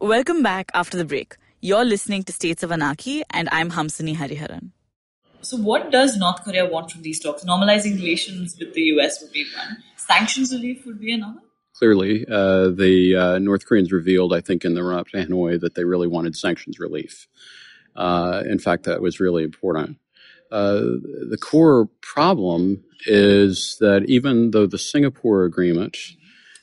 Welcome 0.00 0.42
back 0.42 0.70
after 0.72 0.96
the 0.96 1.04
break. 1.04 1.36
You're 1.66 1.84
listening 1.84 2.22
to 2.22 2.32
States 2.32 2.62
of 2.62 2.70
Anarchy, 2.70 3.24
and 3.30 3.48
I'm 3.50 3.72
Hamsini 3.72 4.14
Hariharan. 4.14 4.70
So, 5.40 5.56
what 5.56 5.90
does 5.90 6.16
North 6.16 6.44
Korea 6.44 6.64
want 6.64 6.92
from 6.92 7.02
these 7.02 7.18
talks? 7.18 7.44
Normalizing 7.44 7.96
relations 7.96 8.56
with 8.56 8.72
the 8.74 8.82
US 8.92 9.20
would 9.20 9.32
be 9.32 9.44
one. 9.56 9.78
Sanctions 9.96 10.52
relief 10.52 10.86
would 10.86 11.00
be 11.00 11.12
another. 11.12 11.40
Clearly, 11.74 12.24
uh, 12.30 12.68
the 12.68 13.16
uh, 13.16 13.38
North 13.40 13.66
Koreans 13.66 13.90
revealed, 13.90 14.32
I 14.32 14.40
think, 14.40 14.64
in 14.64 14.74
the 14.74 14.84
run 14.84 15.00
up 15.00 15.08
to 15.08 15.16
Hanoi, 15.16 15.60
that 15.60 15.74
they 15.74 15.82
really 15.82 16.06
wanted 16.06 16.36
sanctions 16.36 16.78
relief. 16.78 17.26
Uh, 17.96 18.44
in 18.46 18.60
fact, 18.60 18.84
that 18.84 19.02
was 19.02 19.18
really 19.18 19.42
important. 19.42 19.98
Uh, 20.52 20.82
the 21.32 21.38
core 21.40 21.88
problem 22.00 22.84
is 23.06 23.76
that 23.80 24.04
even 24.06 24.52
though 24.52 24.68
the 24.68 24.78
Singapore 24.78 25.42
agreement 25.42 25.96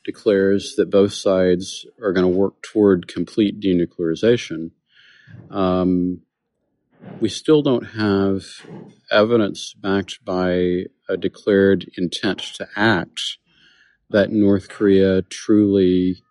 declares 0.05 0.75
that 0.77 0.89
both 0.89 1.11
sides 1.11 1.85
are 2.01 2.13
going 2.13 2.25
to 2.25 2.39
work 2.39 2.61
toward 2.61 3.09
complete 3.09 3.59
denuclearization, 3.59 4.71
um, 5.49 6.21
we 7.19 7.29
still 7.29 7.61
don't 7.61 7.91
have 7.91 8.43
evidence 9.11 9.73
backed 9.73 10.23
by 10.25 10.85
a 11.09 11.17
declared 11.17 11.89
intent 11.97 12.39
to 12.55 12.67
act 12.75 13.37
that 14.09 14.31
North 14.31 14.69
Korea 14.69 15.21
truly 15.21 16.21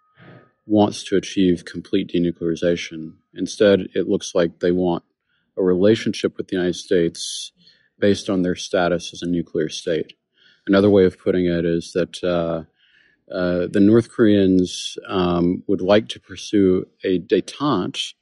wants 0.67 1.03
to 1.05 1.17
achieve 1.17 1.65
complete 1.65 2.13
denuclearization. 2.15 3.15
Instead, 3.35 3.89
it 3.95 4.09
looks 4.09 4.35
like 4.35 4.61
they 4.61 4.73
want 4.73 5.05
a 5.57 5.63
relationship 5.63 6.37
with 6.37 6.49
the 6.49 6.57
United 6.57 6.77
States 6.77 7.53
based 7.99 8.31
on 8.31 8.43
their 8.43 8.57
status 8.57 9.13
as 9.13 9.23
a 9.23 9.27
nuclear 9.27 9.69
state. 9.69 10.15
Another 10.67 10.91
way 10.91 11.05
of 11.05 11.19
putting 11.19 11.47
it 11.47 11.65
is 11.65 11.93
that 11.93 12.23
uh, 12.23 12.65
uh, 13.33 13.67
the 13.71 13.81
North 13.81 14.11
Koreans 14.11 14.97
um, 15.09 15.63
would 15.67 15.81
like 15.81 16.09
to 16.09 16.21
pursue 16.21 16.87
a 17.05 17.19
detente 17.19 18.15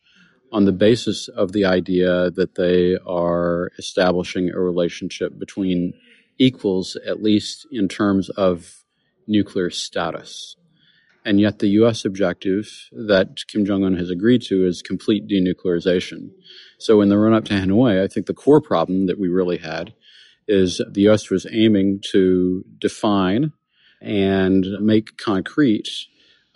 on 0.52 0.64
the 0.64 0.72
basis 0.72 1.28
of 1.28 1.52
the 1.52 1.64
idea 1.64 2.30
that 2.30 2.56
they 2.56 2.96
are 3.06 3.70
establishing 3.78 4.50
a 4.50 4.58
relationship 4.58 5.38
between 5.38 5.94
equals, 6.38 6.96
at 7.06 7.22
least 7.22 7.66
in 7.70 7.88
terms 7.88 8.30
of 8.30 8.84
nuclear 9.26 9.70
status. 9.70 10.56
And 11.24 11.38
yet, 11.38 11.58
the 11.58 11.68
U.S. 11.68 12.04
objective 12.04 12.88
that 12.92 13.46
Kim 13.46 13.66
Jong 13.66 13.84
un 13.84 13.96
has 13.96 14.08
agreed 14.08 14.42
to 14.42 14.66
is 14.66 14.80
complete 14.80 15.28
denuclearization. 15.28 16.30
So, 16.78 17.02
in 17.02 17.10
the 17.10 17.18
run 17.18 17.34
up 17.34 17.44
to 17.46 17.54
Hanoi, 17.54 18.02
I 18.02 18.08
think 18.08 18.26
the 18.26 18.34
core 18.34 18.60
problem 18.60 19.06
that 19.06 19.18
we 19.18 19.28
really 19.28 19.58
had 19.58 19.92
is 20.48 20.80
the 20.90 21.02
U.S. 21.02 21.28
was 21.28 21.46
aiming 21.52 22.00
to 22.12 22.64
define 22.78 23.52
and 24.00 24.66
make 24.80 25.18
concrete 25.18 25.88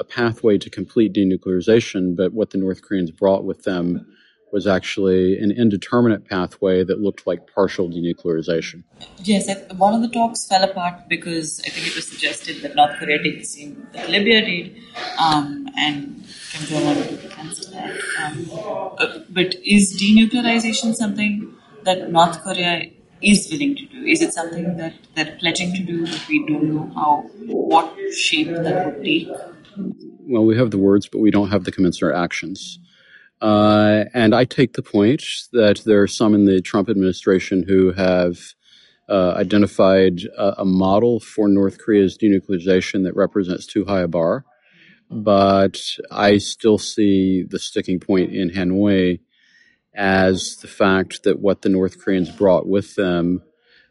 a 0.00 0.04
pathway 0.04 0.58
to 0.58 0.70
complete 0.70 1.12
denuclearization. 1.12 2.16
But 2.16 2.32
what 2.32 2.50
the 2.50 2.58
North 2.58 2.82
Koreans 2.82 3.10
brought 3.10 3.44
with 3.44 3.62
them 3.64 4.06
was 4.54 4.68
actually 4.68 5.36
an 5.40 5.50
indeterminate 5.50 6.24
pathway 6.28 6.84
that 6.84 7.00
looked 7.00 7.26
like 7.26 7.52
partial 7.52 7.90
denuclearization. 7.90 8.84
Yes, 9.24 9.50
one 9.76 9.94
of 9.94 10.02
the 10.02 10.08
talks 10.08 10.46
fell 10.46 10.62
apart 10.62 11.08
because 11.08 11.60
I 11.66 11.70
think 11.70 11.88
it 11.88 11.96
was 11.96 12.06
suggested 12.06 12.62
that 12.62 12.76
North 12.76 12.96
Korea 12.98 13.20
did 13.20 13.40
the 13.40 13.44
same 13.44 13.88
that 13.92 14.08
Libya 14.08 14.44
did, 14.44 14.76
um, 15.18 15.68
and 15.76 16.24
Kim 16.52 16.66
Jong 16.68 16.86
Un 16.86 17.18
cancel 17.30 17.72
that. 17.72 17.90
Um, 18.20 18.50
uh, 18.98 19.18
but 19.28 19.56
is 19.64 20.00
denuclearization 20.00 20.94
something 20.94 21.52
that 21.82 22.12
North 22.12 22.40
Korea 22.44 22.90
is 23.20 23.48
willing 23.50 23.74
to 23.74 23.86
do? 23.86 24.04
Is 24.04 24.22
it 24.22 24.32
something 24.32 24.76
that 24.76 24.94
they're 25.14 25.36
pledging 25.40 25.72
to 25.74 25.82
do, 25.82 26.06
but 26.06 26.28
we 26.28 26.46
don't 26.46 26.72
know 26.72 26.92
how, 26.94 27.22
what 27.46 27.96
shape 28.12 28.48
that 28.48 28.86
would 28.86 29.04
take? 29.04 29.28
Well, 29.76 30.44
we 30.44 30.56
have 30.56 30.70
the 30.70 30.78
words, 30.78 31.08
but 31.08 31.20
we 31.20 31.30
don't 31.30 31.50
have 31.50 31.64
the 31.64 31.72
commensurate 31.72 32.16
actions. 32.16 32.78
Uh, 33.40 34.04
and 34.14 34.34
I 34.34 34.44
take 34.44 34.72
the 34.72 34.82
point 34.82 35.22
that 35.52 35.82
there 35.84 36.02
are 36.02 36.06
some 36.06 36.34
in 36.34 36.46
the 36.46 36.60
Trump 36.60 36.88
administration 36.88 37.64
who 37.66 37.92
have 37.92 38.38
uh, 39.08 39.34
identified 39.36 40.20
a, 40.38 40.62
a, 40.62 40.64
model 40.64 41.20
for 41.20 41.46
North 41.46 41.78
Korea's 41.78 42.16
denuclearization 42.16 43.04
that 43.04 43.14
represents 43.14 43.66
too 43.66 43.84
high 43.84 44.00
a 44.00 44.08
bar. 44.08 44.46
But 45.10 45.78
I 46.10 46.38
still 46.38 46.78
see 46.78 47.42
the 47.42 47.58
sticking 47.58 48.00
point 48.00 48.32
in 48.32 48.48
Hanoi 48.48 49.20
as 49.94 50.56
the 50.56 50.68
fact 50.68 51.24
that 51.24 51.40
what 51.40 51.62
the 51.62 51.68
North 51.68 52.02
Koreans 52.02 52.30
brought 52.30 52.66
with 52.66 52.94
them 52.94 53.42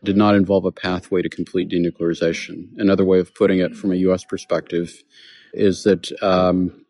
did 0.04 0.18
not 0.18 0.36
involve 0.36 0.66
a 0.66 0.72
pathway 0.72 1.22
to 1.22 1.30
complete 1.30 1.70
denuclearization. 1.70 2.70
Another 2.78 3.06
way 3.06 3.20
of 3.20 3.36
putting 3.36 3.60
it 3.60 3.76
from 3.76 3.92
a 3.92 3.98
U.S. 3.98 4.26
perspective 4.26 5.04
is 5.54 5.84
that 5.84 6.12
um, 6.22 6.86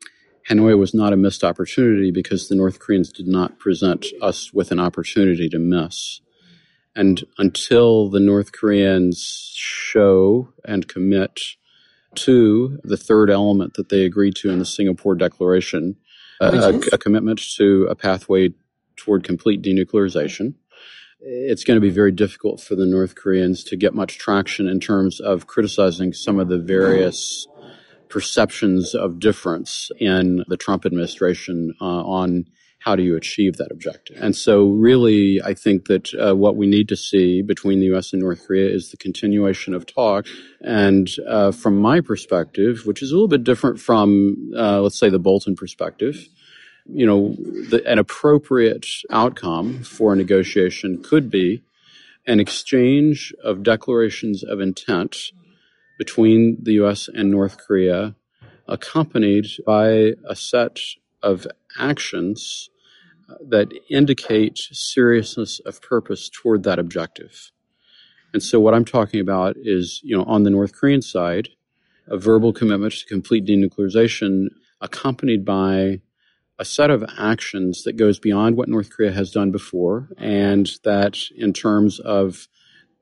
Hanoi 0.49 0.77
was 0.77 0.93
not 0.93 1.13
a 1.13 1.17
missed 1.17 1.43
opportunity 1.43 2.11
because 2.11 2.47
the 2.47 2.55
North 2.55 2.79
Koreans 2.79 3.11
did 3.11 3.27
not 3.27 3.59
present 3.59 4.05
us 4.21 4.53
with 4.53 4.71
an 4.71 4.79
opportunity 4.79 5.49
to 5.49 5.59
miss. 5.59 6.21
And 6.95 7.23
until 7.37 8.09
the 8.09 8.19
North 8.19 8.51
Koreans 8.51 9.51
show 9.55 10.49
and 10.63 10.87
commit 10.87 11.39
to 12.15 12.79
the 12.83 12.97
third 12.97 13.29
element 13.29 13.73
that 13.75 13.89
they 13.89 14.05
agreed 14.05 14.35
to 14.35 14.51
in 14.51 14.59
the 14.59 14.65
Singapore 14.65 15.15
Declaration, 15.15 15.95
a, 16.39 16.79
a, 16.91 16.97
commitment 16.97 17.41
to 17.55 17.87
a 17.89 17.95
pathway 17.95 18.49
toward 18.95 19.23
complete 19.23 19.61
denuclearization, 19.61 20.53
it's 21.19 21.63
going 21.63 21.77
to 21.77 21.81
be 21.81 21.89
very 21.89 22.11
difficult 22.11 22.61
for 22.61 22.75
the 22.75 22.85
North 22.85 23.15
Koreans 23.15 23.63
to 23.65 23.77
get 23.77 23.93
much 23.93 24.17
traction 24.17 24.67
in 24.67 24.79
terms 24.79 25.19
of 25.19 25.47
criticizing 25.47 26.11
some 26.11 26.37
of 26.37 26.49
the 26.49 26.59
various 26.59 27.47
perceptions 28.13 28.93
of 28.93 29.19
difference 29.19 29.89
in 29.99 30.45
the 30.47 30.55
Trump 30.55 30.85
administration 30.85 31.73
uh, 31.81 31.83
on 32.21 32.45
how 32.77 32.95
do 32.95 33.01
you 33.01 33.15
achieve 33.15 33.57
that 33.57 33.71
objective. 33.71 34.17
And 34.19 34.35
so, 34.35 34.67
really, 34.67 35.41
I 35.41 35.55
think 35.55 35.85
that 35.85 36.13
uh, 36.13 36.35
what 36.35 36.55
we 36.55 36.67
need 36.67 36.89
to 36.89 36.95
see 36.95 37.41
between 37.41 37.79
the 37.79 37.87
U.S. 37.87 38.13
and 38.13 38.21
North 38.21 38.45
Korea 38.45 38.69
is 38.69 38.91
the 38.91 38.97
continuation 38.97 39.73
of 39.73 39.87
talk. 39.87 40.27
And 40.61 41.09
uh, 41.27 41.51
from 41.51 41.77
my 41.77 42.01
perspective, 42.01 42.85
which 42.85 43.01
is 43.01 43.09
a 43.09 43.15
little 43.15 43.27
bit 43.27 43.43
different 43.43 43.79
from, 43.79 44.51
uh, 44.55 44.81
let's 44.81 44.99
say, 44.99 45.09
the 45.09 45.17
Bolton 45.17 45.55
perspective, 45.55 46.27
you 46.85 47.07
know, 47.07 47.35
the, 47.71 47.81
an 47.87 47.97
appropriate 47.97 48.85
outcome 49.09 49.81
for 49.83 50.13
a 50.13 50.15
negotiation 50.15 51.01
could 51.01 51.31
be 51.31 51.63
an 52.27 52.39
exchange 52.39 53.33
of 53.43 53.63
declarations 53.63 54.43
of 54.43 54.61
intent 54.61 55.31
between 55.97 56.57
the 56.61 56.73
US 56.83 57.07
and 57.07 57.31
North 57.31 57.57
Korea, 57.57 58.15
accompanied 58.67 59.47
by 59.65 60.13
a 60.27 60.35
set 60.35 60.79
of 61.21 61.47
actions 61.77 62.69
uh, 63.29 63.35
that 63.49 63.71
indicate 63.89 64.57
seriousness 64.57 65.59
of 65.59 65.81
purpose 65.81 66.29
toward 66.29 66.63
that 66.63 66.79
objective. 66.79 67.51
And 68.33 68.41
so 68.41 68.59
what 68.59 68.73
I'm 68.73 68.85
talking 68.85 69.19
about 69.19 69.55
is, 69.57 70.01
you 70.03 70.17
know, 70.17 70.23
on 70.23 70.43
the 70.43 70.49
North 70.49 70.73
Korean 70.73 71.01
side, 71.01 71.49
a 72.07 72.17
verbal 72.17 72.51
commitment 72.51 72.93
to 72.93 73.05
complete 73.05 73.45
denuclearization 73.45 74.47
accompanied 74.81 75.45
by 75.45 76.01
a 76.59 76.65
set 76.65 76.89
of 76.89 77.03
actions 77.17 77.83
that 77.83 77.97
goes 77.97 78.19
beyond 78.19 78.57
what 78.57 78.69
North 78.69 78.89
Korea 78.89 79.11
has 79.11 79.31
done 79.31 79.51
before 79.51 80.09
and 80.17 80.69
that 80.83 81.17
in 81.35 81.53
terms 81.53 81.99
of 81.99 82.47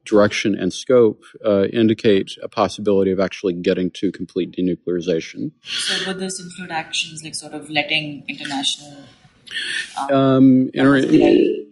direction 0.05 0.55
and 0.55 0.73
scope 0.73 1.23
uh, 1.45 1.65
indicate 1.65 2.31
a 2.41 2.49
possibility 2.49 3.11
of 3.11 3.19
actually 3.19 3.53
getting 3.53 3.91
to 3.91 4.11
complete 4.11 4.51
denuclearization. 4.51 5.51
So, 5.63 6.07
would 6.07 6.19
this 6.19 6.39
include 6.39 6.71
actions 6.71 7.23
like 7.23 7.35
sort 7.35 7.53
of 7.53 7.69
letting 7.69 8.23
international 8.27 9.05
um, 10.11 10.69
inter- 10.73 10.99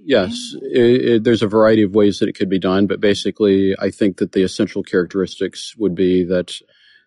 yes, 0.04 0.56
it, 0.62 1.06
it, 1.06 1.24
there's 1.24 1.42
a 1.42 1.48
variety 1.48 1.84
of 1.84 1.96
ways 1.96 2.20
that 2.20 2.30
it 2.30 2.34
could 2.34 2.50
be 2.50 2.60
done, 2.60 2.88
but 2.88 3.00
basically, 3.00 3.76
I 3.80 3.90
think 3.90 4.18
that 4.18 4.34
the 4.34 4.44
essential 4.44 4.84
characteristics 4.84 5.76
would 5.78 5.96
be 5.96 6.24
that 6.26 6.60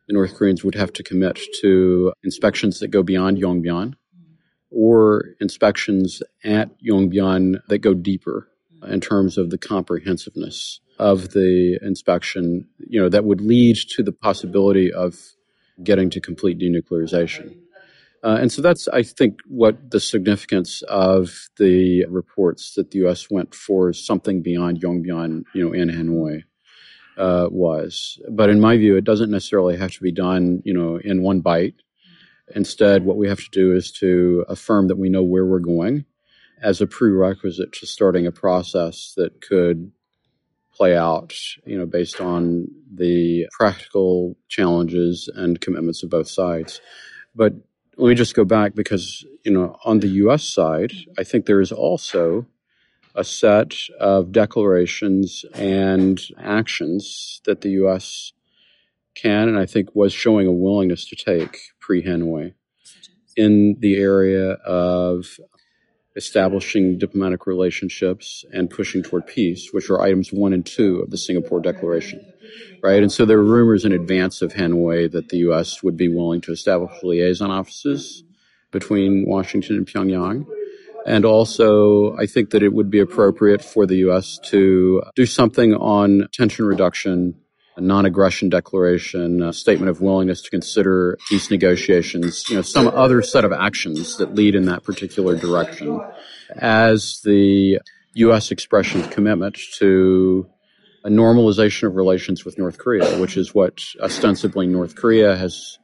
the 0.07 0.15
North 0.15 0.35
Koreans 0.35 0.65
would 0.65 0.75
have 0.75 0.93
to 0.95 1.03
commit 1.03 1.39
to 1.61 2.13
inspections 2.25 2.81
that 2.81 2.89
go 2.89 3.03
beyond 3.03 3.39
Yongbyon 3.39 3.95
or 4.71 5.35
inspections 5.41 6.23
at 6.45 6.71
Yongbyon 6.81 7.61
that 7.69 7.79
go 7.79 7.95
deeper 7.95 8.49
in 8.87 9.01
terms 9.01 9.39
of 9.39 9.51
the 9.51 9.59
comprehensiveness 9.59 10.81
of 10.99 11.31
the 11.31 11.79
inspection, 11.83 12.69
you 12.79 13.01
know, 13.01 13.09
that 13.09 13.25
would 13.25 13.41
lead 13.41 13.77
to 13.97 14.03
the 14.03 14.13
possibility 14.13 14.93
of 14.93 15.17
getting 15.83 16.11
to 16.11 16.21
complete 16.21 16.59
denuclearization. 16.59 17.57
Uh, 18.25 18.39
and 18.41 18.53
so 18.53 18.63
that's, 18.63 18.87
I 18.89 19.03
think, 19.03 19.41
what 19.49 19.91
the 19.91 19.99
significance 19.99 20.83
of 20.83 21.49
the 21.59 22.07
reports 22.07 22.75
that 22.75 22.93
the 22.93 22.99
U.S. 22.99 23.29
went 23.31 23.53
for 23.55 23.93
something 23.93 24.43
beyond 24.43 24.81
Yongbyon, 24.81 25.45
you 25.55 25.65
know, 25.65 25.73
in 25.73 25.89
Hanoi 25.89 26.45
uh, 27.19 27.49
was. 27.51 28.21
But 28.31 28.49
in 28.49 28.61
my 28.61 28.77
view, 28.77 28.97
it 28.97 29.05
doesn't 29.05 29.31
necessarily 29.31 29.77
have 29.77 29.91
to 29.93 30.03
be 30.03 30.13
done, 30.13 30.63
you 30.65 30.73
know, 30.73 31.01
in 31.03 31.23
one 31.23 31.41
bite. 31.41 31.75
Instead, 32.55 33.05
what 33.05 33.17
we 33.17 33.29
have 33.29 33.41
to 33.41 33.51
do 33.51 33.75
is 33.75 33.91
to 33.93 34.45
affirm 34.49 34.89
that 34.89 34.99
we 34.99 35.09
know 35.09 35.23
where 35.23 35.47
we're 35.47 35.59
going 35.59 36.05
as 36.63 36.81
a 36.81 36.87
prerequisite 36.87 37.73
to 37.73 37.87
starting 37.87 38.27
a 38.27 38.33
process 38.33 39.15
that 39.17 39.41
could 39.41 39.91
play 40.75 40.97
out, 40.97 41.35
you 41.65 41.79
know, 41.79 41.87
based 41.87 42.21
on 42.21 42.67
the 42.93 43.47
practical 43.53 44.37
challenges 44.49 45.29
and 45.35 45.61
commitments 45.61 46.03
of 46.03 46.11
both 46.11 46.29
sides. 46.29 46.81
But 47.35 47.55
let 47.97 48.09
me 48.09 48.15
just 48.15 48.35
go 48.35 48.45
back 48.45 48.75
because, 48.75 49.25
you 49.45 49.53
know, 49.53 49.77
on 49.85 50.01
the 50.01 50.09
U.S. 50.09 50.45
side, 50.45 50.93
I 51.19 51.25
think 51.25 51.47
there 51.47 51.61
is 51.61 51.73
also 51.73 52.47
a 53.15 53.25
set 53.25 53.75
of 54.01 54.33
declarations 54.33 55.45
and 55.55 56.21
actions 56.39 57.41
that 57.45 57.61
the 57.61 57.71
U.S. 57.71 58.33
can 59.15 59.49
and 59.49 59.59
I 59.59 59.67
think 59.67 59.95
was 59.95 60.13
showing 60.13 60.47
a 60.47 60.53
willingness 60.53 61.07
to 61.09 61.17
take 61.17 61.59
pre 61.81 62.03
Hanoi 62.03 62.55
in 63.37 63.77
the 63.79 63.97
area 63.97 64.53
of 64.53 65.39
establishing 66.17 66.99
diplomatic 66.99 67.47
relationships 67.47 68.45
and 68.53 68.69
pushing 68.69 69.03
toward 69.03 69.27
peace, 69.27 69.71
which 69.73 69.89
are 69.91 70.01
items 70.01 70.33
one 70.33 70.53
and 70.53 70.67
two 70.67 71.01
of 71.01 71.11
the 71.11 71.19
Singapore 71.19 71.61
Declaration. 71.61 72.25
Right. 72.83 73.03
And 73.03 73.11
so 73.11 73.25
there 73.25 73.39
were 73.39 73.45
rumors 73.45 73.85
in 73.85 73.93
advance 73.93 74.43
of 74.43 74.53
Hanoi 74.53 75.11
that 75.13 75.29
the 75.29 75.39
U.S. 75.39 75.83
would 75.83 75.97
be 75.97 76.09
willing 76.09 76.41
to 76.43 76.53
establish 76.53 76.93
liaison 77.03 77.51
offices 77.51 78.25
between 78.71 79.25
Washington 79.27 79.77
and 79.77 79.87
Pyongyang. 79.87 80.47
And 81.07 81.25
also, 81.25 82.17
I 82.17 82.27
think 82.27 82.51
that 82.51 82.63
it 82.63 82.73
would 82.73 82.91
be 82.91 83.01
appropriate 83.01 83.65
for 83.65 83.87
the 83.87 83.97
U.S. 83.97 84.39
to 84.45 85.03
do 85.15 85.27
something 85.27 85.75
on 85.75 86.29
tension 86.33 86.65
reduction 86.65 87.37
a 87.77 87.81
non-aggression 87.81 88.49
declaration, 88.49 89.43
a 89.43 89.53
statement 89.53 89.89
of 89.89 90.01
willingness 90.01 90.43
to 90.43 90.51
consider 90.51 91.19
peace 91.29 91.51
negotiations, 91.51 92.49
you 92.49 92.57
know, 92.57 92.63
some 92.63 92.89
other 92.89 93.23
set 93.23 93.45
of 93.45 93.53
actions 93.53 94.19
that 94.19 94.35
lead 94.35 94.55
in 94.55 94.67
that 94.67 94.85
particular 94.85 95.37
direction 95.37 96.01
as 96.57 97.21
the 97.25 97.81
U.S. 98.15 98.51
expression 98.51 99.01
of 99.01 99.11
commitment 99.11 99.59
to 99.79 100.47
a 101.05 101.09
normalization 101.09 101.89
of 101.89 101.97
relations 101.97 102.45
with 102.45 102.59
North 102.59 102.79
Korea, 102.79 103.19
which 103.19 103.37
is 103.37 103.55
what 103.55 103.83
ostensibly 104.01 104.67
North 104.67 104.95
Korea 104.95 105.35
has 105.37 105.79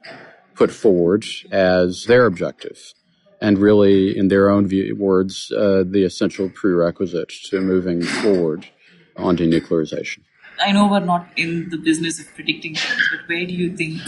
put 0.55 0.71
forward 0.71 1.25
as 1.51 2.05
their 2.05 2.25
objective. 2.25 2.93
And 3.41 3.57
really, 3.57 4.17
in 4.17 4.27
their 4.27 4.49
own 4.49 4.67
view, 4.67 4.95
words, 4.97 5.51
uh, 5.51 5.83
the 5.87 6.03
essential 6.03 6.49
prerequisite 6.49 7.31
to 7.45 7.61
moving 7.61 8.01
forward 8.01 8.67
on 9.15 9.37
denuclearization. 9.37 10.19
I 10.59 10.71
know 10.71 10.87
we're 10.89 10.99
not 10.99 11.27
in 11.35 11.69
the 11.69 11.77
business 11.77 12.19
of 12.19 12.33
predicting 12.35 12.75
things, 12.75 13.09
but 13.11 13.27
where 13.27 13.45
do 13.45 13.53
you 13.53 13.75
think 13.75 14.01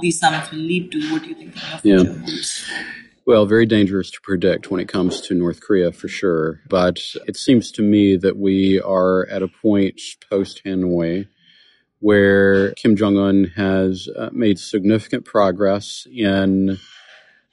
these 0.00 0.20
summits 0.20 0.50
will 0.50 0.58
lead 0.58 0.92
to? 0.92 1.12
What 1.12 1.22
do 1.22 1.28
you 1.28 1.34
think 1.34 1.54
the 1.54 1.60
future 1.60 2.24
yeah. 2.24 2.84
Well, 3.26 3.46
very 3.46 3.66
dangerous 3.66 4.10
to 4.12 4.20
predict 4.22 4.70
when 4.70 4.80
it 4.80 4.88
comes 4.88 5.20
to 5.22 5.34
North 5.34 5.60
Korea 5.60 5.92
for 5.92 6.08
sure. 6.08 6.60
But 6.68 7.00
it 7.26 7.36
seems 7.36 7.70
to 7.72 7.82
me 7.82 8.16
that 8.16 8.36
we 8.36 8.80
are 8.80 9.26
at 9.26 9.42
a 9.42 9.48
point 9.48 10.00
post 10.28 10.62
Hanoi 10.64 11.28
where 12.00 12.72
Kim 12.72 12.96
Jong 12.96 13.18
un 13.18 13.44
has 13.56 14.08
uh, 14.16 14.30
made 14.32 14.58
significant 14.58 15.26
progress 15.26 16.06
in 16.10 16.78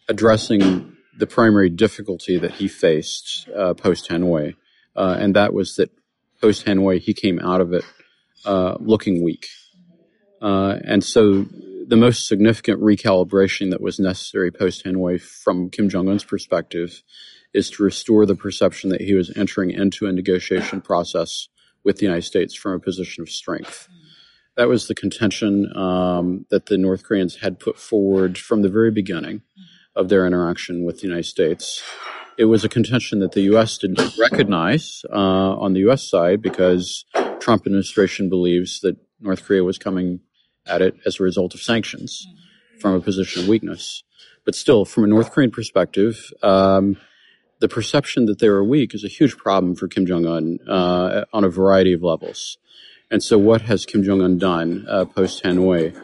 addressing 0.08 0.96
the 1.18 1.28
primary 1.28 1.70
difficulty 1.70 2.40
that 2.40 2.52
he 2.52 2.68
faced 2.68 3.50
uh, 3.56 3.74
post 3.74 4.10
Hanoi. 4.10 4.56
Uh, 4.96 5.18
and 5.20 5.36
that 5.36 5.54
was 5.54 5.76
that 5.76 5.92
post 6.42 6.66
Hanoi, 6.66 7.00
he 7.00 7.14
came 7.14 7.40
out 7.40 7.62
of 7.62 7.74
it 7.74 7.84
looking 8.46 9.24
weak. 9.24 9.48
Uh, 10.42 10.78
and 10.84 11.04
so 11.04 11.46
the 11.88 11.96
most 11.96 12.28
significant 12.28 12.82
recalibration 12.82 13.72
that 13.72 13.82
was 13.82 14.00
necessary 14.00 14.52
post 14.52 14.86
Hanoi 14.86 15.22
from 15.22 15.70
Kim 15.70 15.90
Jong 15.90 16.10
un's 16.10 16.24
perspective 16.24 17.02
is 17.54 17.70
to 17.72 17.84
restore 17.84 18.26
the 18.26 18.36
perception 18.36 18.90
that 18.90 19.02
he 19.02 19.14
was 19.14 19.36
entering 19.36 19.72
into 19.72 20.06
a 20.06 20.12
negotiation 20.12 20.82
process 20.82 21.48
with 21.84 21.98
the 21.98 22.04
United 22.04 22.24
States 22.24 22.54
from 22.54 22.74
a 22.74 22.80
position 22.80 23.22
of 23.22 23.30
strength. 23.30 23.88
That 24.58 24.68
was 24.68 24.88
the 24.88 24.96
contention 24.96 25.72
um, 25.76 26.46
that 26.50 26.66
the 26.66 26.78
North 26.78 27.04
Koreans 27.04 27.38
had 27.38 27.60
put 27.60 27.80
forward 27.80 28.38
from 28.38 28.64
the 28.64 28.70
very 28.70 28.92
beginning 28.92 29.44
of 29.96 30.10
their 30.10 30.28
interaction 30.28 30.84
with 30.84 30.98
the 30.98 31.08
United 31.08 31.26
States. 31.26 31.82
It 32.38 32.46
was 32.46 32.64
a 32.64 32.70
contention 32.70 33.20
that 33.20 33.32
the 33.32 33.42
U.S. 33.42 33.78
didn't 33.78 34.18
recognize 34.20 35.04
uh, 35.12 35.16
on 35.16 35.74
the 35.74 35.80
U.S. 35.82 36.08
side 36.08 36.42
because 36.42 37.06
Trump 37.48 37.66
administration 37.66 38.28
believes 38.28 38.82
that 38.82 38.98
North 39.22 39.46
Korea 39.46 39.64
was 39.64 39.78
coming 39.78 40.20
at 40.66 40.82
it 40.82 40.96
as 41.06 41.18
a 41.18 41.24
result 41.24 41.54
of 41.54 41.62
sanctions 41.62 42.28
from 42.82 42.94
a 42.94 43.00
position 43.00 43.42
of 43.42 43.48
weakness. 43.48 44.04
But 44.44 44.54
still, 44.54 44.84
from 44.84 45.06
a 45.06 45.08
North 45.08 45.32
Korean 45.32 45.50
perspective, 45.50 46.30
um, 46.44 46.98
the 47.60 47.70
perception 47.70 48.26
that 48.26 48.40
they 48.40 48.50
were 48.50 48.66
weak 48.66 48.94
is 48.94 49.06
a 49.06 49.08
huge 49.08 49.38
problem 49.38 49.76
for 49.76 49.88
Kim 49.88 50.06
Jong 50.06 50.26
Un 50.26 50.60
uh, 50.68 51.24
on 51.32 51.46
a 51.46 51.50
variety 51.50 51.94
of 51.94 52.04
levels. 52.04 52.58
And 53.10 53.24
so, 53.24 53.38
what 53.38 53.62
has 53.62 53.86
Kim 53.86 54.04
Jong 54.04 54.22
Un 54.22 54.38
done 54.38 54.86
uh, 54.90 55.06
post 55.06 55.42
Hanoi? 55.46 55.96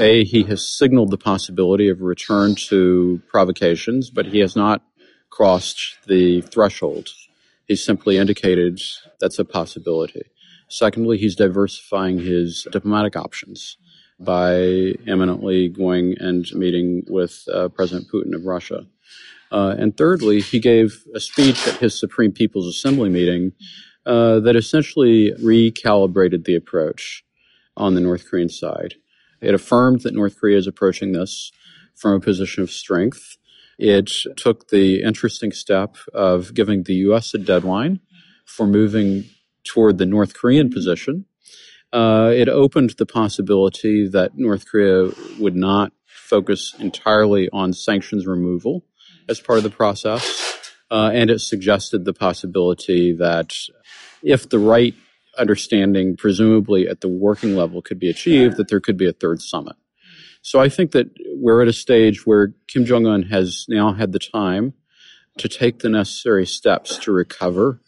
A, 0.00 0.24
he 0.24 0.42
has 0.42 0.66
signaled 0.66 1.12
the 1.12 1.16
possibility 1.16 1.90
of 1.90 2.00
a 2.00 2.04
return 2.04 2.56
to 2.56 3.22
provocations, 3.28 4.10
but 4.10 4.26
he 4.26 4.40
has 4.40 4.56
not 4.56 4.82
crossed 5.30 5.98
the 6.08 6.40
threshold. 6.40 7.10
He 7.68 7.76
simply 7.76 8.18
indicated 8.18 8.80
that's 9.20 9.38
a 9.38 9.44
possibility. 9.44 10.22
Secondly, 10.72 11.18
he's 11.18 11.36
diversifying 11.36 12.18
his 12.18 12.66
diplomatic 12.72 13.14
options 13.14 13.76
by 14.18 14.94
eminently 15.06 15.68
going 15.68 16.16
and 16.18 16.46
meeting 16.54 17.02
with 17.08 17.44
uh, 17.52 17.68
President 17.68 18.08
Putin 18.10 18.34
of 18.34 18.46
Russia. 18.46 18.86
Uh, 19.50 19.74
and 19.78 19.94
thirdly, 19.98 20.40
he 20.40 20.58
gave 20.58 21.04
a 21.14 21.20
speech 21.20 21.68
at 21.68 21.76
his 21.76 21.98
Supreme 22.00 22.32
People's 22.32 22.66
Assembly 22.66 23.10
meeting 23.10 23.52
uh, 24.06 24.40
that 24.40 24.56
essentially 24.56 25.32
recalibrated 25.32 26.46
the 26.46 26.54
approach 26.54 27.22
on 27.76 27.92
the 27.94 28.00
North 28.00 28.26
Korean 28.30 28.48
side. 28.48 28.94
It 29.42 29.52
affirmed 29.52 30.00
that 30.00 30.14
North 30.14 30.40
Korea 30.40 30.56
is 30.56 30.66
approaching 30.66 31.12
this 31.12 31.52
from 31.94 32.14
a 32.14 32.20
position 32.20 32.62
of 32.62 32.70
strength. 32.70 33.36
It 33.78 34.10
took 34.38 34.68
the 34.68 35.02
interesting 35.02 35.52
step 35.52 35.96
of 36.14 36.54
giving 36.54 36.84
the 36.84 36.94
U.S. 37.08 37.34
a 37.34 37.38
deadline 37.38 38.00
for 38.46 38.66
moving 38.66 39.24
toward 39.64 39.98
the 39.98 40.06
North 40.06 40.34
Korean 40.34 40.70
position. 40.70 41.26
Uh, 41.92 42.32
it 42.34 42.48
opened 42.48 42.90
the 42.90 43.06
possibility 43.06 44.08
that 44.08 44.36
North 44.36 44.66
Korea 44.66 45.10
would 45.38 45.56
not 45.56 45.92
focus 46.06 46.74
entirely 46.78 47.50
on 47.52 47.72
sanctions 47.72 48.26
removal 48.26 48.84
as 49.28 49.40
part 49.40 49.58
of 49.58 49.62
the 49.62 49.70
process. 49.70 50.70
Uh, 50.90 51.10
and 51.12 51.30
it 51.30 51.40
suggested 51.40 52.04
the 52.04 52.14
possibility 52.14 53.12
that 53.14 53.54
if 54.22 54.48
the 54.48 54.58
right 54.58 54.94
understanding, 55.38 56.16
presumably 56.16 56.86
at 56.86 57.00
the 57.00 57.08
working 57.08 57.56
level, 57.56 57.80
could 57.80 57.98
be 57.98 58.10
achieved, 58.10 58.56
that 58.56 58.68
there 58.68 58.80
could 58.80 58.96
be 58.96 59.08
a 59.08 59.12
third 59.12 59.40
summit. 59.40 59.76
So 60.42 60.60
I 60.60 60.68
think 60.68 60.90
that 60.92 61.08
we're 61.36 61.62
at 61.62 61.68
a 61.68 61.72
stage 61.72 62.26
where 62.26 62.52
Kim 62.66 62.84
Jong 62.84 63.06
un 63.06 63.22
has 63.24 63.64
now 63.68 63.92
had 63.92 64.12
the 64.12 64.18
time 64.18 64.74
to 65.38 65.48
take 65.48 65.78
the 65.78 65.88
necessary 65.88 66.46
steps 66.46 66.98
to 66.98 67.12
recover 67.12 67.80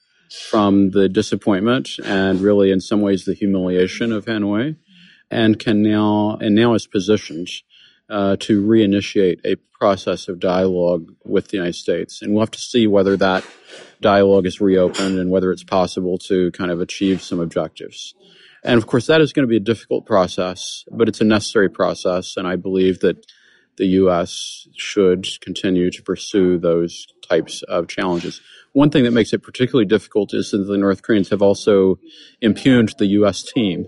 from 0.50 0.90
the 0.90 1.08
disappointment 1.08 1.90
and 2.04 2.40
really 2.40 2.70
in 2.70 2.80
some 2.80 3.00
ways 3.00 3.24
the 3.24 3.34
humiliation 3.34 4.12
of 4.12 4.26
Hanoi 4.26 4.76
and 5.30 5.58
can 5.58 5.82
now 5.82 6.36
and 6.40 6.54
now 6.54 6.74
is 6.74 6.86
positioned 6.86 7.48
uh, 8.08 8.36
to 8.40 8.62
reinitiate 8.62 9.40
a 9.44 9.56
process 9.78 10.28
of 10.28 10.40
dialogue 10.40 11.12
with 11.24 11.48
the 11.48 11.56
United 11.56 11.74
States. 11.74 12.22
And 12.22 12.32
we'll 12.32 12.42
have 12.42 12.50
to 12.52 12.60
see 12.60 12.86
whether 12.86 13.16
that 13.16 13.44
dialogue 14.00 14.46
is 14.46 14.60
reopened 14.60 15.18
and 15.18 15.30
whether 15.30 15.50
it's 15.50 15.64
possible 15.64 16.18
to 16.18 16.50
kind 16.52 16.70
of 16.70 16.80
achieve 16.80 17.22
some 17.22 17.40
objectives. 17.40 18.14
And 18.62 18.78
of 18.78 18.86
course, 18.86 19.06
that 19.08 19.20
is 19.20 19.32
going 19.32 19.44
to 19.44 19.50
be 19.50 19.56
a 19.56 19.60
difficult 19.60 20.06
process, 20.06 20.84
but 20.90 21.08
it's 21.08 21.20
a 21.20 21.24
necessary 21.24 21.68
process. 21.68 22.36
And 22.36 22.46
I 22.46 22.56
believe 22.56 23.00
that 23.00 23.26
the 23.76 23.86
U.S. 23.86 24.68
should 24.76 25.26
continue 25.40 25.90
to 25.90 26.02
pursue 26.02 26.58
those 26.58 27.06
types 27.28 27.62
of 27.62 27.88
challenges. 27.88 28.40
One 28.72 28.90
thing 28.90 29.04
that 29.04 29.12
makes 29.12 29.32
it 29.32 29.42
particularly 29.42 29.86
difficult 29.86 30.34
is 30.34 30.50
that 30.50 30.58
the 30.58 30.76
North 30.76 31.02
Koreans 31.02 31.30
have 31.30 31.42
also 31.42 31.98
impugned 32.40 32.94
the 32.98 33.06
U.S. 33.06 33.42
team, 33.42 33.86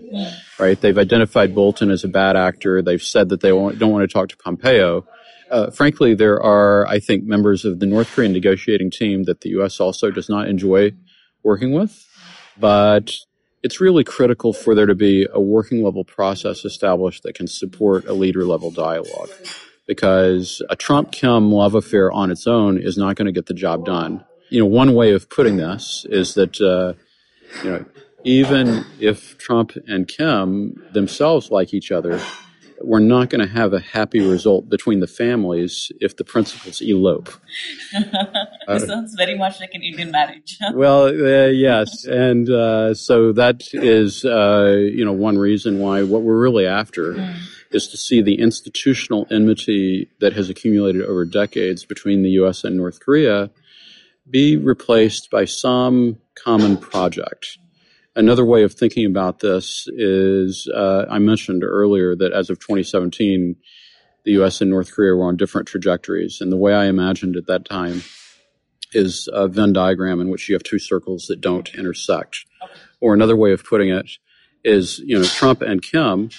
right? 0.59 0.79
They've 0.79 0.97
identified 0.97 1.53
Bolton 1.53 1.91
as 1.91 2.03
a 2.03 2.07
bad 2.07 2.37
actor. 2.37 2.81
They've 2.81 3.01
said 3.01 3.29
that 3.29 3.41
they 3.41 3.49
don't 3.49 3.91
want 3.91 4.09
to 4.09 4.13
talk 4.13 4.29
to 4.29 4.37
Pompeo. 4.37 5.05
Uh, 5.51 5.71
frankly, 5.71 6.15
there 6.15 6.41
are, 6.41 6.87
I 6.87 6.99
think, 6.99 7.23
members 7.23 7.65
of 7.65 7.79
the 7.79 7.85
North 7.85 8.11
Korean 8.13 8.33
negotiating 8.33 8.91
team 8.91 9.23
that 9.23 9.41
the 9.41 9.49
U.S. 9.51 9.79
also 9.79 10.11
does 10.11 10.29
not 10.29 10.47
enjoy 10.47 10.93
working 11.43 11.73
with. 11.73 12.05
But 12.59 13.13
it's 13.63 13.81
really 13.81 14.03
critical 14.03 14.53
for 14.53 14.75
there 14.75 14.85
to 14.85 14.95
be 14.95 15.27
a 15.31 15.41
working 15.41 15.83
level 15.83 16.03
process 16.03 16.63
established 16.63 17.23
that 17.23 17.35
can 17.35 17.47
support 17.47 18.05
a 18.05 18.13
leader 18.13 18.45
level 18.45 18.71
dialogue. 18.71 19.29
Because 19.87 20.61
a 20.69 20.75
Trump 20.75 21.11
Kim 21.11 21.51
love 21.51 21.73
affair 21.73 22.11
on 22.11 22.29
its 22.29 22.45
own 22.45 22.77
is 22.77 22.97
not 22.97 23.15
going 23.15 23.25
to 23.25 23.31
get 23.31 23.45
the 23.45 23.53
job 23.53 23.85
done 23.85 24.23
you 24.49 24.59
know, 24.59 24.65
one 24.65 24.93
way 24.93 25.13
of 25.13 25.29
putting 25.29 25.57
this 25.57 26.05
is 26.09 26.33
that, 26.35 26.59
uh, 26.61 26.93
you 27.63 27.69
know, 27.69 27.85
even 28.23 28.85
if 28.99 29.37
Trump 29.37 29.73
and 29.87 30.07
Kim 30.07 30.81
themselves 30.93 31.51
like 31.51 31.73
each 31.73 31.91
other, 31.91 32.21
we're 32.81 32.99
not 32.99 33.29
going 33.29 33.45
to 33.45 33.51
have 33.51 33.73
a 33.73 33.79
happy 33.79 34.19
result 34.19 34.69
between 34.69 34.99
the 34.99 35.07
families 35.07 35.91
if 35.99 36.15
the 36.15 36.23
principals 36.23 36.79
elope. 36.81 37.29
this 37.93 38.13
uh, 38.67 38.79
sounds 38.79 39.15
very 39.15 39.35
much 39.35 39.59
like 39.59 39.73
an 39.73 39.81
Indian 39.81 40.11
marriage. 40.11 40.57
well, 40.73 41.05
uh, 41.05 41.47
yes, 41.47 42.05
and 42.05 42.49
uh, 42.49 42.93
so 42.93 43.31
that 43.31 43.63
is 43.73 44.23
uh, 44.25 44.75
you 44.77 45.03
know 45.03 45.13
one 45.13 45.37
reason 45.37 45.79
why 45.79 46.03
what 46.03 46.21
we're 46.21 46.39
really 46.39 46.67
after 46.67 47.13
mm. 47.13 47.35
Is 47.71 47.87
to 47.89 47.97
see 47.97 48.21
the 48.21 48.39
institutional 48.39 49.27
enmity 49.29 50.09
that 50.19 50.33
has 50.33 50.49
accumulated 50.49 51.03
over 51.03 51.25
decades 51.25 51.85
between 51.85 52.23
the 52.23 52.31
U.S. 52.31 52.63
and 52.63 52.77
North 52.77 52.99
Korea 52.99 53.49
be 54.29 54.57
replaced 54.57 55.29
by 55.29 55.45
some 55.45 56.17
common 56.35 56.77
project. 56.77 57.57
Another 58.15 58.43
way 58.43 58.63
of 58.63 58.73
thinking 58.73 59.05
about 59.05 59.39
this 59.39 59.87
is 59.89 60.69
uh, 60.73 61.05
I 61.09 61.19
mentioned 61.19 61.63
earlier 61.63 62.15
that 62.15 62.33
as 62.33 62.49
of 62.49 62.59
2017, 62.59 63.55
the 64.25 64.31
US 64.43 64.59
and 64.59 64.69
North 64.69 64.91
Korea 64.91 65.15
were 65.15 65.25
on 65.25 65.37
different 65.37 65.67
trajectories. 65.67 66.39
And 66.41 66.51
the 66.51 66.57
way 66.57 66.73
I 66.73 66.85
imagined 66.85 67.37
at 67.37 67.47
that 67.47 67.63
time 67.63 68.01
is 68.91 69.29
a 69.31 69.47
Venn 69.47 69.73
diagram 69.73 70.19
in 70.19 70.29
which 70.29 70.49
you 70.49 70.55
have 70.55 70.63
two 70.63 70.79
circles 70.79 71.27
that 71.27 71.41
don't 71.41 71.73
intersect. 71.75 72.45
Or 72.99 73.13
another 73.13 73.35
way 73.35 73.53
of 73.53 73.63
putting 73.63 73.89
it 73.89 74.09
is, 74.63 74.99
you 74.99 75.17
know, 75.17 75.25
Trump 75.25 75.61
and 75.61 75.81
Kim 75.81 76.29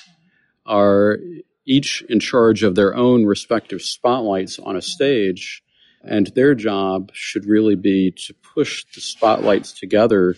are 0.68 1.18
each 1.66 2.02
in 2.08 2.20
charge 2.20 2.62
of 2.62 2.76
their 2.76 2.94
own 2.94 3.24
respective 3.24 3.82
spotlights 3.82 4.58
on 4.58 4.76
a 4.76 4.82
stage 4.82 5.62
and 6.02 6.28
their 6.28 6.54
job 6.54 7.10
should 7.12 7.44
really 7.44 7.74
be 7.74 8.12
to 8.12 8.34
push 8.34 8.84
the 8.94 9.00
spotlights 9.00 9.72
together 9.72 10.36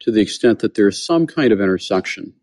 to 0.00 0.10
the 0.10 0.20
extent 0.20 0.60
that 0.60 0.74
there's 0.74 1.04
some 1.04 1.26
kind 1.26 1.52
of 1.52 1.60
intersection 1.60 2.34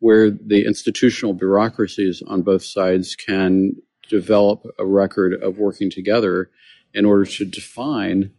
where 0.00 0.30
the 0.30 0.64
institutional 0.64 1.34
bureaucracies 1.34 2.22
on 2.26 2.42
both 2.42 2.64
sides 2.64 3.14
can 3.14 3.72
develop 4.08 4.64
a 4.78 4.86
record 4.86 5.34
of 5.34 5.58
working 5.58 5.90
together 5.90 6.50
in 6.94 7.04
order 7.04 7.24
to 7.24 7.44
define 7.44 8.32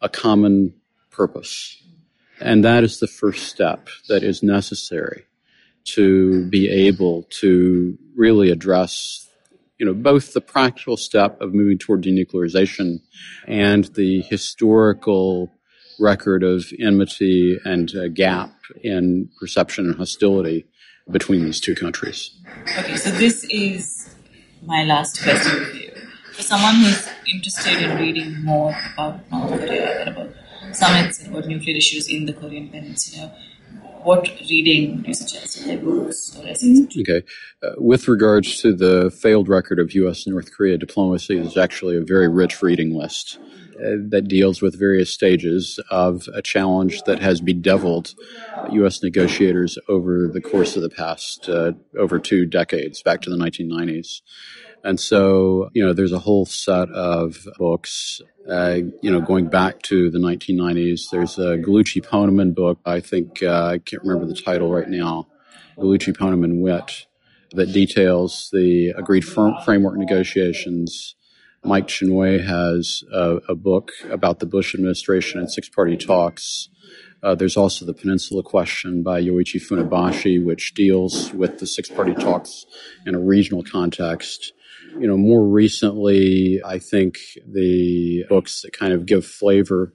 a 0.00 0.08
common 0.08 0.74
purpose. 1.10 1.80
And 2.40 2.64
that 2.64 2.82
is 2.82 2.98
the 2.98 3.06
first 3.06 3.46
step 3.46 3.88
that 4.08 4.24
is 4.24 4.42
necessary 4.42 5.24
to 5.84 6.46
be 6.48 6.68
able 6.70 7.24
to 7.40 7.98
really 8.16 8.50
address 8.50 9.24
you 9.78 9.86
know, 9.86 9.94
both 9.94 10.32
the 10.32 10.40
practical 10.40 10.96
step 10.96 11.40
of 11.40 11.52
moving 11.52 11.78
toward 11.78 12.02
denuclearization 12.02 13.00
and 13.46 13.84
the 13.94 14.22
historical 14.22 15.50
record 15.98 16.42
of 16.42 16.72
enmity 16.80 17.58
and 17.64 17.92
gap 18.14 18.52
in 18.82 19.28
perception 19.38 19.86
and 19.86 19.96
hostility 19.96 20.66
between 21.10 21.44
these 21.44 21.60
two 21.60 21.74
countries. 21.74 22.30
Okay, 22.78 22.96
so 22.96 23.10
this 23.10 23.44
is 23.50 24.14
my 24.62 24.84
last 24.84 25.22
question 25.22 25.64
for 25.64 25.76
you. 25.76 25.90
For 26.32 26.42
someone 26.42 26.76
who's 26.76 27.08
interested 27.32 27.82
in 27.82 27.98
reading 27.98 28.42
more 28.42 28.74
about 28.94 29.30
North 29.30 29.50
Korea 29.60 30.00
and 30.00 30.08
about 30.08 30.34
summits 30.72 31.22
and 31.22 31.34
about 31.34 31.46
nuclear 31.46 31.76
issues 31.76 32.08
in 32.08 32.26
the 32.26 32.32
Korean 32.32 32.70
Peninsula, 32.70 33.36
what 34.04 34.28
reading 34.48 35.00
do 35.02 35.08
you 35.08 35.14
suggest? 35.14 35.66
Like 35.66 35.82
books 35.82 36.36
or 36.38 36.46
essays? 36.46 36.86
Okay. 37.00 37.22
Uh, 37.62 37.70
with 37.78 38.06
regards 38.06 38.60
to 38.60 38.74
the 38.74 39.10
failed 39.10 39.48
record 39.48 39.78
of 39.78 39.92
U.S. 39.94 40.26
North 40.26 40.52
Korea 40.54 40.78
diplomacy, 40.78 41.36
is 41.38 41.56
actually 41.56 41.96
a 41.96 42.02
very 42.02 42.28
rich 42.28 42.62
reading 42.62 42.94
list 42.94 43.38
uh, 43.76 43.96
that 44.08 44.28
deals 44.28 44.62
with 44.62 44.78
various 44.78 45.10
stages 45.10 45.80
of 45.90 46.28
a 46.34 46.42
challenge 46.42 47.02
that 47.04 47.18
has 47.20 47.40
bedeviled 47.40 48.14
U.S. 48.70 49.02
negotiators 49.02 49.78
over 49.88 50.28
the 50.28 50.40
course 50.40 50.76
of 50.76 50.82
the 50.82 50.90
past 50.90 51.48
uh, 51.48 51.72
over 51.98 52.18
two 52.18 52.46
decades, 52.46 53.02
back 53.02 53.22
to 53.22 53.30
the 53.30 53.36
1990s. 53.36 54.20
And 54.84 55.00
so, 55.00 55.70
you 55.72 55.84
know, 55.84 55.94
there's 55.94 56.12
a 56.12 56.18
whole 56.18 56.44
set 56.44 56.90
of 56.90 57.48
books, 57.56 58.20
uh, 58.48 58.80
you 59.00 59.10
know, 59.10 59.22
going 59.22 59.48
back 59.48 59.80
to 59.84 60.10
the 60.10 60.18
1990s. 60.18 61.08
There's 61.10 61.38
a 61.38 61.56
Gallucci 61.56 62.04
Poneman 62.04 62.54
book. 62.54 62.78
I 62.84 63.00
think, 63.00 63.42
uh, 63.42 63.64
I 63.72 63.78
can't 63.78 64.02
remember 64.04 64.26
the 64.26 64.38
title 64.38 64.70
right 64.70 64.88
now. 64.88 65.26
Gallucci 65.78 66.14
Poneman 66.14 66.60
Wit 66.60 67.06
that 67.52 67.72
details 67.72 68.50
the 68.52 68.90
agreed 68.90 69.22
framework 69.24 69.96
negotiations. 69.96 71.14
Mike 71.64 71.88
Chinoy 71.88 72.44
has 72.44 73.02
a, 73.10 73.36
a, 73.48 73.54
book 73.54 73.90
about 74.10 74.38
the 74.38 74.46
Bush 74.46 74.74
administration 74.74 75.40
and 75.40 75.50
six 75.50 75.66
party 75.68 75.96
talks. 75.96 76.68
Uh, 77.24 77.34
there's 77.34 77.56
also 77.56 77.86
the 77.86 77.94
Peninsula 77.94 78.42
Question 78.42 79.02
by 79.02 79.20
Yoichi 79.22 79.60
Funabashi, 79.60 80.44
which 80.44 80.74
deals 80.74 81.32
with 81.32 81.58
the 81.58 81.66
six 81.66 81.88
party 81.88 82.14
talks 82.14 82.66
in 83.06 83.14
a 83.14 83.18
regional 83.18 83.62
context 83.62 84.52
you 84.98 85.08
know, 85.08 85.16
more 85.16 85.44
recently, 85.44 86.60
I 86.64 86.78
think 86.78 87.18
the 87.46 88.24
books 88.28 88.62
that 88.62 88.72
kind 88.72 88.92
of 88.92 89.06
give 89.06 89.26
flavor 89.26 89.92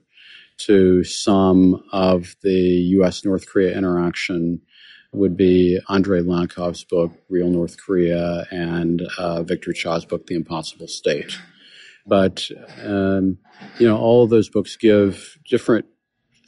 to 0.58 1.04
some 1.04 1.82
of 1.92 2.36
the 2.42 2.50
U.S. 2.50 3.24
North 3.24 3.48
Korea 3.48 3.76
interaction 3.76 4.60
would 5.12 5.36
be 5.36 5.80
Andrei 5.88 6.20
Lankov's 6.20 6.84
book, 6.84 7.12
Real 7.28 7.48
North 7.48 7.76
Korea, 7.78 8.46
and 8.50 9.02
uh, 9.18 9.42
Victor 9.42 9.72
Cha's 9.72 10.04
book, 10.04 10.26
The 10.26 10.34
Impossible 10.34 10.86
State. 10.86 11.38
But, 12.06 12.48
um, 12.84 13.38
you 13.78 13.88
know, 13.88 13.98
all 13.98 14.24
of 14.24 14.30
those 14.30 14.48
books 14.48 14.76
give 14.76 15.38
different 15.48 15.86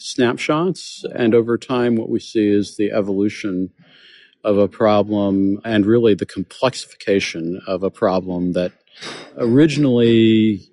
snapshots, 0.02 1.04
and 1.14 1.34
over 1.34 1.56
time, 1.56 1.96
what 1.96 2.10
we 2.10 2.20
see 2.20 2.48
is 2.48 2.76
the 2.76 2.92
evolution 2.92 3.70
of 4.44 4.58
a 4.58 4.68
problem 4.68 5.60
and 5.64 5.86
really 5.86 6.14
the 6.14 6.26
complexification 6.26 7.60
of 7.66 7.82
a 7.82 7.90
problem 7.90 8.52
that 8.52 8.72
originally 9.36 10.68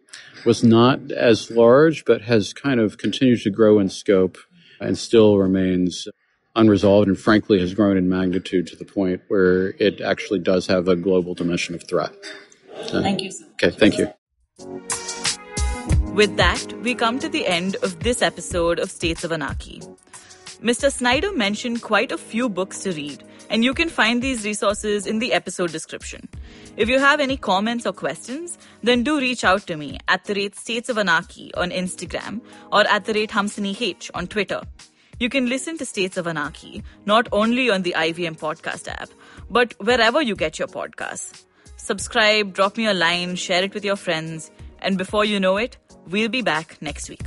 was 0.46 0.64
not 0.64 1.12
as 1.12 1.52
large, 1.52 2.06
but 2.06 2.22
has 2.24 2.54
kind 2.54 2.80
of 2.80 2.98
continued 2.98 3.42
to 3.42 3.50
grow 3.50 3.80
in 3.80 3.90
scope 3.90 4.38
and 4.80 4.98
still 4.98 5.38
remains 5.38 6.08
unresolved 6.56 7.08
and 7.08 7.20
frankly 7.20 7.60
has 7.60 7.74
grown 7.74 7.98
in 7.98 8.10
magnitude 8.10 8.68
to 8.68 8.76
the 8.76 8.86
point 8.86 9.22
where 9.28 9.70
it 9.80 10.02
actually 10.02 10.40
does 10.40 10.68
have 10.68 10.88
a 10.88 10.96
global 10.96 11.34
dimension 11.34 11.76
of 11.76 11.88
threat. 11.88 12.14
Thank 12.88 13.22
you. 13.22 13.32
Okay, 13.54 13.72
thank 13.72 13.98
you. 13.98 14.89
With 16.20 16.36
that, 16.36 16.74
we 16.84 16.96
come 16.96 17.18
to 17.20 17.30
the 17.30 17.48
end 17.48 17.78
of 17.82 18.02
this 18.02 18.22
episode 18.22 18.78
of 18.78 18.92
States 18.92 19.24
of 19.24 19.32
Anarchy. 19.32 19.82
Mr. 20.62 20.92
Snyder 20.92 21.32
mentioned 21.32 21.82
quite 21.82 22.12
a 22.12 22.18
few 22.18 22.50
books 22.50 22.84
to 22.84 22.92
read, 22.92 23.24
and 23.50 23.64
you 23.64 23.74
can 23.74 23.88
find 23.88 24.22
these 24.22 24.44
resources 24.44 25.08
in 25.08 25.20
the 25.20 25.32
episode 25.32 25.72
description. 25.72 26.28
If 26.76 26.90
you 26.90 27.00
have 27.00 27.22
any 27.22 27.38
comments 27.38 27.86
or 27.86 27.94
questions, 27.94 28.58
then 28.84 29.02
do 29.04 29.18
reach 29.18 29.46
out 29.46 29.66
to 29.68 29.78
me 29.78 29.98
at 30.10 30.26
the 30.26 30.34
rate 30.34 30.58
States 30.58 30.90
of 30.90 30.98
Anarchy 30.98 31.54
on 31.54 31.70
Instagram 31.70 32.42
or 32.70 32.82
at 32.82 33.06
the 33.06 33.14
rate 33.14 33.30
Hamsini 33.30 33.80
H 33.80 34.12
on 34.14 34.28
Twitter. 34.28 34.62
You 35.22 35.30
can 35.30 35.48
listen 35.48 35.78
to 35.78 35.86
States 35.86 36.18
of 36.18 36.28
Anarchy 36.28 36.84
not 37.06 37.30
only 37.32 37.70
on 37.70 37.84
the 37.84 37.96
IVM 37.98 38.38
podcast 38.38 38.90
app, 38.90 39.08
but 39.50 39.74
wherever 39.80 40.22
you 40.22 40.36
get 40.36 40.60
your 40.60 40.68
podcasts. 40.68 41.46
Subscribe, 41.78 42.54
drop 42.54 42.76
me 42.76 42.88
a 42.88 42.94
line, 42.94 43.38
share 43.38 43.64
it 43.64 43.74
with 43.74 43.86
your 43.86 43.96
friends, 43.96 44.52
and 44.82 44.98
before 44.98 45.24
you 45.24 45.40
know 45.40 45.56
it, 45.56 45.78
we'll 46.10 46.30
be 46.30 46.42
back 46.42 46.78
next 46.82 47.10
week. 47.10 47.24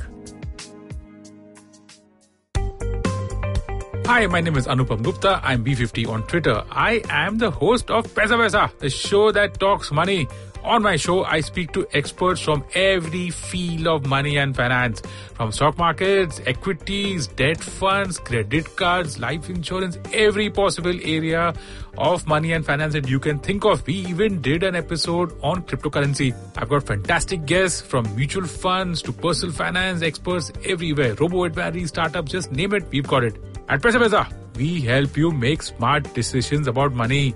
Hi, 4.05 4.27
my 4.27 4.41
name 4.41 4.57
is 4.57 4.67
Anupam 4.67 5.01
Gupta. 5.01 5.39
I'm 5.43 5.63
B50 5.63 6.07
on 6.09 6.23
Twitter. 6.27 6.61
I 6.69 7.01
am 7.09 7.37
the 7.37 7.49
host 7.49 7.89
of 7.89 8.05
Paisa 8.13 8.37
Vaisa, 8.37 8.77
the 8.79 8.89
show 8.89 9.31
that 9.31 9.59
talks 9.59 9.91
money 9.91 10.27
On 10.63 10.81
my 10.81 10.95
show, 10.95 11.25
I 11.25 11.41
speak 11.41 11.73
to 11.73 11.85
experts 11.91 12.39
from 12.39 12.63
every 12.73 13.31
field 13.31 13.85
of 13.85 14.05
money 14.05 14.37
and 14.37 14.55
finance, 14.55 15.01
from 15.33 15.51
stock 15.51 15.77
markets, 15.77 16.39
equities, 16.45 17.27
debt 17.27 17.61
funds, 17.61 18.17
credit 18.17 18.73
cards, 18.77 19.19
life 19.19 19.49
insurance, 19.49 19.97
every 20.13 20.49
possible 20.49 20.97
area 21.03 21.53
of 21.97 22.25
money 22.27 22.53
and 22.53 22.65
finance 22.65 22.93
that 22.93 23.07
you 23.07 23.19
can 23.19 23.39
think 23.39 23.65
of. 23.65 23.85
We 23.85 23.93
even 23.93 24.41
did 24.41 24.63
an 24.63 24.75
episode 24.75 25.37
on 25.41 25.63
cryptocurrency. 25.63 26.35
I've 26.57 26.69
got 26.69 26.83
fantastic 26.83 27.45
guests 27.45 27.81
from 27.81 28.15
mutual 28.15 28.45
funds 28.45 29.01
to 29.03 29.13
personal 29.13 29.53
finance 29.53 30.01
experts 30.01 30.51
everywhere. 30.65 31.15
Robo 31.15 31.43
advisory, 31.43 31.85
startups, 31.87 32.31
just 32.31 32.51
name 32.51 32.73
it, 32.73 32.85
we've 32.89 33.07
got 33.07 33.23
it. 33.23 33.37
At 33.69 33.81
Paisa 33.81 33.99
Vaisa, 33.99 34.33
we 34.55 34.81
help 34.81 35.17
you 35.17 35.31
make 35.31 35.63
smart 35.63 36.13
decisions 36.13 36.67
about 36.67 36.93
money. 36.93 37.35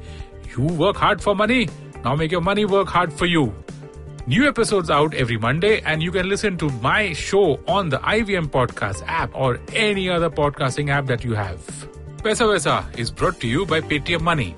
You 0.55 0.64
work 0.64 0.95
hard 0.95 1.22
for 1.22 1.36
money. 1.36 1.70
Now 2.03 2.16
make 2.16 2.32
your 2.32 2.41
money 2.41 2.66
work 2.66 2.88
hard 2.88 3.12
for 3.14 3.26
you. 3.26 3.53
New 4.28 4.45
episodes 4.45 4.89
out 4.89 5.14
every 5.14 5.38
Monday, 5.38 5.80
and 5.86 6.03
you 6.03 6.12
can 6.12 6.28
listen 6.28 6.58
to 6.58 6.70
my 6.82 7.14
show 7.14 7.60
on 7.66 7.88
the 7.88 7.97
IVM 7.99 8.47
Podcast 8.47 9.01
app 9.08 9.32
or 9.34 9.58
any 9.74 10.10
other 10.10 10.30
podcasting 10.30 10.89
app 10.89 11.05
that 11.05 11.24
you 11.24 11.34
have. 11.34 11.88
Paisa 12.28 12.45
Vaisa 12.45 12.99
is 12.99 13.09
brought 13.09 13.39
to 13.39 13.47
you 13.47 13.65
by 13.65 13.80
Paytm 13.80 14.19
Money. 14.19 14.53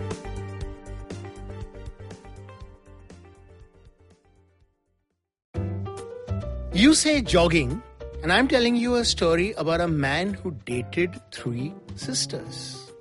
You 6.74 6.95
say 6.95 7.22
jogging, 7.22 7.84
and 8.24 8.34
I'm 8.34 8.47
telling 8.47 8.76
you 8.76 8.95
a 8.95 9.05
story 9.05 9.51
about 9.51 9.82
a 9.82 9.88
man 9.88 10.34
who 10.34 10.49
dated 10.65 11.22
three 11.32 11.72
sisters. 11.95 12.91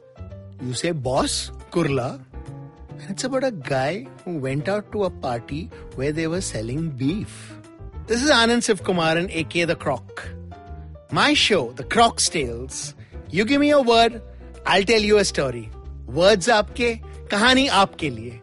You 0.60 0.74
say 0.74 0.90
boss, 0.90 1.50
Kurla, 1.70 2.22
and 2.98 3.08
it's 3.08 3.24
about 3.24 3.44
a 3.44 3.52
guy 3.52 4.06
who 4.26 4.36
went 4.36 4.68
out 4.68 4.92
to 4.92 5.04
a 5.04 5.10
party 5.10 5.70
where 5.94 6.12
they 6.12 6.26
were 6.26 6.42
selling 6.42 6.90
beef. 6.90 7.54
This 8.06 8.22
is 8.22 8.28
Anand 8.28 8.68
Sivakumaran, 8.68 9.34
aka 9.34 9.64
The 9.64 9.76
Croc. 9.76 10.28
My 11.10 11.32
show, 11.32 11.72
The 11.72 11.84
Croc's 11.84 12.28
Tales. 12.28 12.94
You 13.30 13.46
give 13.46 13.62
me 13.62 13.70
a 13.70 13.80
word, 13.80 14.20
I'll 14.66 14.84
tell 14.84 15.00
you 15.00 15.18
a 15.18 15.24
story. 15.24 15.70
Words 16.06 16.48
aapke, 16.48 17.02
kahani 17.28 17.68
aapke 17.68 18.10
liye. 18.16 18.40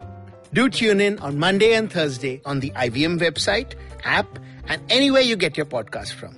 Do 0.52 0.68
tune 0.68 1.00
in 1.00 1.18
on 1.18 1.38
Monday 1.38 1.74
and 1.74 1.90
Thursday 1.92 2.40
on 2.44 2.60
the 2.60 2.70
IVM 2.70 3.18
website, 3.18 3.74
app, 4.04 4.38
and 4.68 4.80
anywhere 4.90 5.22
you 5.22 5.36
get 5.36 5.56
your 5.56 5.66
podcast 5.66 6.12
from. 6.12 6.36